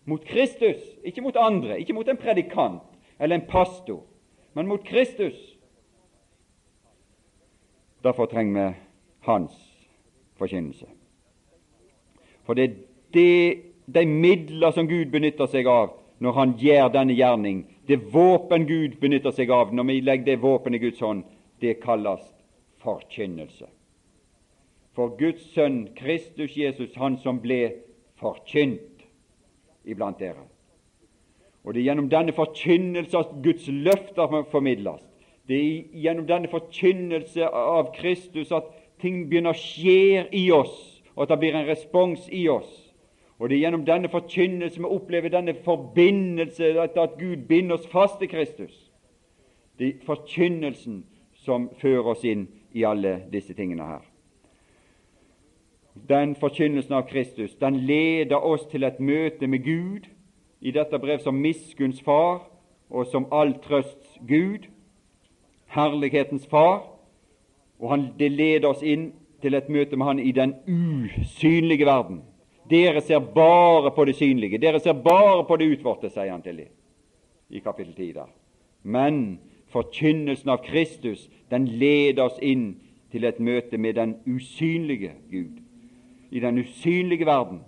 [0.05, 2.83] Mot Kristus, ikke mot andre, ikke mot en predikant
[3.21, 4.01] eller en pastor,
[4.55, 5.37] men mot Kristus.
[8.03, 8.75] Derfor trenger vi
[9.21, 9.53] Hans
[10.41, 10.87] forkynnelse.
[12.43, 12.75] For det er
[13.15, 13.63] det,
[13.95, 19.01] de midler som Gud benytter seg av når Han gjør denne gjerning, det våpen Gud
[19.01, 21.25] benytter seg av når vi legger det våpen i Guds hånd,
[21.61, 22.23] det kalles
[22.83, 23.67] forkynnelse.
[24.95, 27.73] For Guds sønn Kristus Jesus, han som ble
[28.21, 29.03] forkynt
[29.89, 30.45] iblant dere.
[31.65, 35.03] Og det er gjennom denne forkynnelse at Guds løfter formidles.
[35.49, 38.69] Det er gjennom denne forkynnelse av Kristus at
[39.03, 42.71] ting begynner å skje i oss, og at det blir en respons i oss.
[43.43, 48.21] Og det er gjennom denne forkynnelse vi opplever denne forbindelse, at, Gud binder oss fast
[48.21, 48.93] til Kristus.
[49.79, 51.01] Det er forkynnelsen
[51.35, 54.07] som fører oss inn i alle disse tingene her.
[56.09, 60.07] Den forkynnelsen av Kristus den leder oss til et møte med Gud
[60.61, 62.45] i dette brev som miskunns far
[62.91, 64.71] og som all trøsts Gud,
[65.67, 66.85] herlighetens far,
[67.81, 69.11] og han, det leder oss inn
[69.43, 72.23] til et møte med Han i den usynlige verden.
[72.71, 76.63] Dere ser bare på det synlige, dere ser bare på det utvorte, sier han til
[76.63, 76.71] dem
[77.53, 78.31] i kapittel 10 der.
[78.83, 79.41] Men
[79.73, 82.77] forkynnelsen av Kristus, den leder oss inn
[83.13, 85.61] til et møte med den usynlige Gud,
[86.31, 87.61] i den usynlige verden,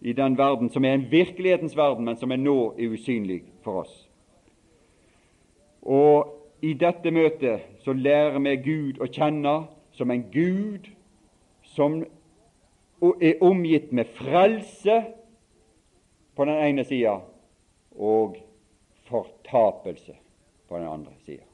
[0.00, 3.84] i den verden som er en virkelighetens verden, men som er nå er usynlig for
[3.84, 3.92] oss.
[5.82, 9.54] Og i dette møtet så lærer vi Gud å kjenne
[9.94, 10.90] som en Gud
[11.74, 12.02] som
[13.02, 15.02] er omgitt med frelse
[16.34, 17.18] på den ene sida
[17.98, 18.36] og
[19.08, 20.14] fortapelse
[20.68, 21.44] på den andre sida.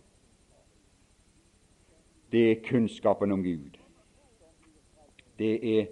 [2.32, 3.78] Det er kunnskapen om Gud.
[5.38, 5.86] Det er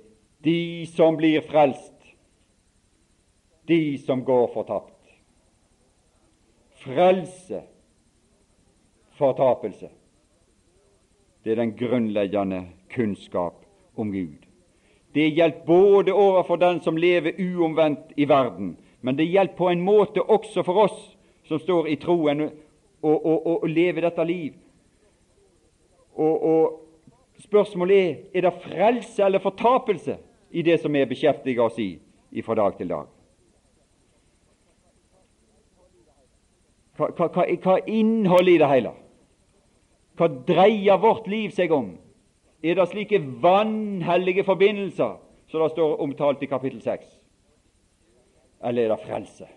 [0.45, 1.95] de som blir frelst,
[3.69, 4.93] de som går fortapt.
[6.85, 7.63] Frelse
[9.17, 9.89] fortapelse.
[11.45, 13.65] Det er den grunnleggende kunnskap
[13.97, 14.46] om Gud.
[15.17, 19.81] Det gjaldt både overfor den som lever uomvendt i verden, men det gjaldt på en
[19.81, 20.99] måte også for oss
[21.49, 22.51] som står i troen og,
[23.01, 24.53] og, og, og lever dette liv.
[26.17, 26.83] Og,
[27.37, 30.17] Spørsmålet er er det frelse eller fortapelse
[30.51, 33.05] i det som vi beskjeftiger oss i fra dag til dag.
[36.97, 38.93] Hva, hva, hva er innholdet i det hele?
[40.17, 41.91] Hva dreier vårt liv seg om?
[42.63, 47.05] Er det slike vanhellige forbindelser som det står omtalt i kapittel 6?
[48.65, 49.49] Eller er det frelse?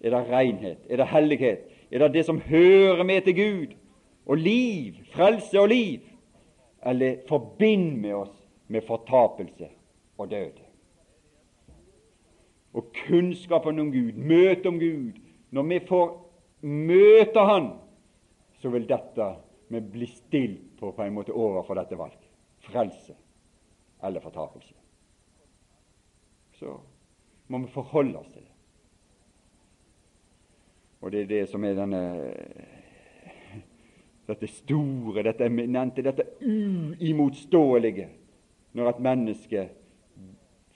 [0.00, 0.78] Er det renhet?
[0.90, 1.58] Er det hellighet?
[1.90, 3.74] Er det det som hører med til Gud?
[4.26, 6.00] Og liv, frelse og liv?
[6.86, 9.68] Eller forbind med oss med fortapelse
[10.18, 10.60] og død?
[12.74, 15.12] Og kunnskapen om Gud, møtet om Gud
[15.50, 16.30] Når vi får
[16.60, 17.70] møte Han,
[18.60, 19.34] så vil dette
[19.68, 22.18] vi blir stilt på på en måte overfor dette valg.
[22.68, 23.14] Frelse
[24.02, 24.74] eller fortapelse.
[26.58, 26.80] Så
[27.48, 28.54] må vi forholde oss til det.
[31.00, 32.02] Og det er det som er denne
[34.28, 38.08] dette store, dette eminente, dette uimotståelige,
[38.76, 39.62] når et menneske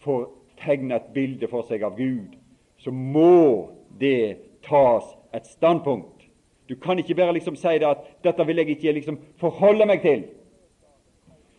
[0.01, 0.23] får
[0.63, 2.39] tegne et bilde for seg av Gud,
[2.81, 3.69] så må
[4.01, 6.22] det tas et standpunkt
[6.69, 10.01] du kan ikke bare liksom si det at 'dette vil jeg ikke liksom forholde meg
[10.01, 10.25] til'.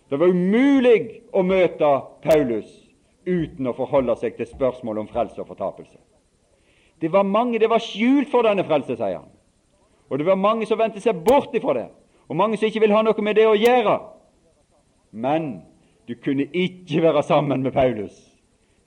[0.10, 2.89] Det var umulig å møte Paulus
[3.28, 5.97] uten å forholde seg til spørsmålet om frelse og fortapelse.
[7.01, 9.30] Det var mange det var skjult for denne frelse, sier han.
[10.10, 11.88] Og det var mange som vendte seg bort ifra det,
[12.28, 13.99] og mange som ikke ville ha noe med det å gjøre.
[15.12, 15.64] Men
[16.08, 18.30] du kunne ikke være sammen med Paulus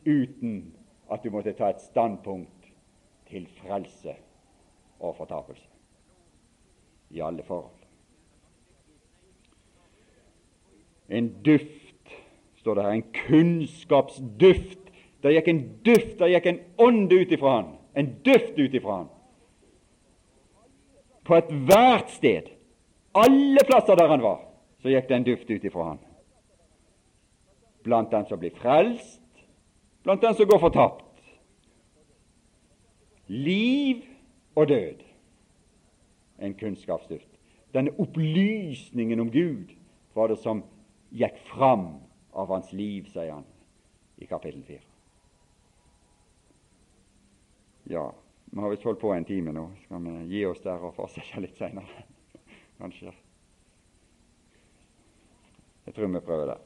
[0.07, 0.75] uten
[1.11, 2.71] at du måtte ta et standpunkt
[3.31, 4.14] til frelse
[5.01, 5.76] og fortapelse
[7.09, 7.72] i alle forhold.
[11.09, 12.16] En duft,
[12.57, 14.78] står det her, en kunnskapsduft.
[15.22, 18.96] Det gikk en duft, det gikk en ånd ut ifra han, en duft ut ifra
[19.02, 19.09] han.
[21.26, 22.50] På ethvert sted,
[23.16, 24.42] alle plasser der han var,
[24.82, 26.02] så gikk det en duft ut ifra han.
[27.86, 29.22] Blant den som blir frelst,
[30.02, 31.02] blant den som går fortapt.
[33.26, 34.04] Liv
[34.54, 35.05] og død
[36.39, 37.39] en kunnskapsstyrt.
[37.72, 39.72] Denne opplysningen om Gud
[40.14, 40.62] var det som
[41.11, 41.89] gikk fram
[42.32, 43.47] av hans liv, sier han
[44.16, 44.80] i kapittel 4.
[47.93, 48.14] Ja,
[48.45, 49.68] vi har visst holdt på en time nå.
[49.84, 52.07] Skal vi gi oss der og fortsette litt seinere?
[52.80, 53.12] Kanskje.
[55.87, 56.59] Jeg tror vi prøver det.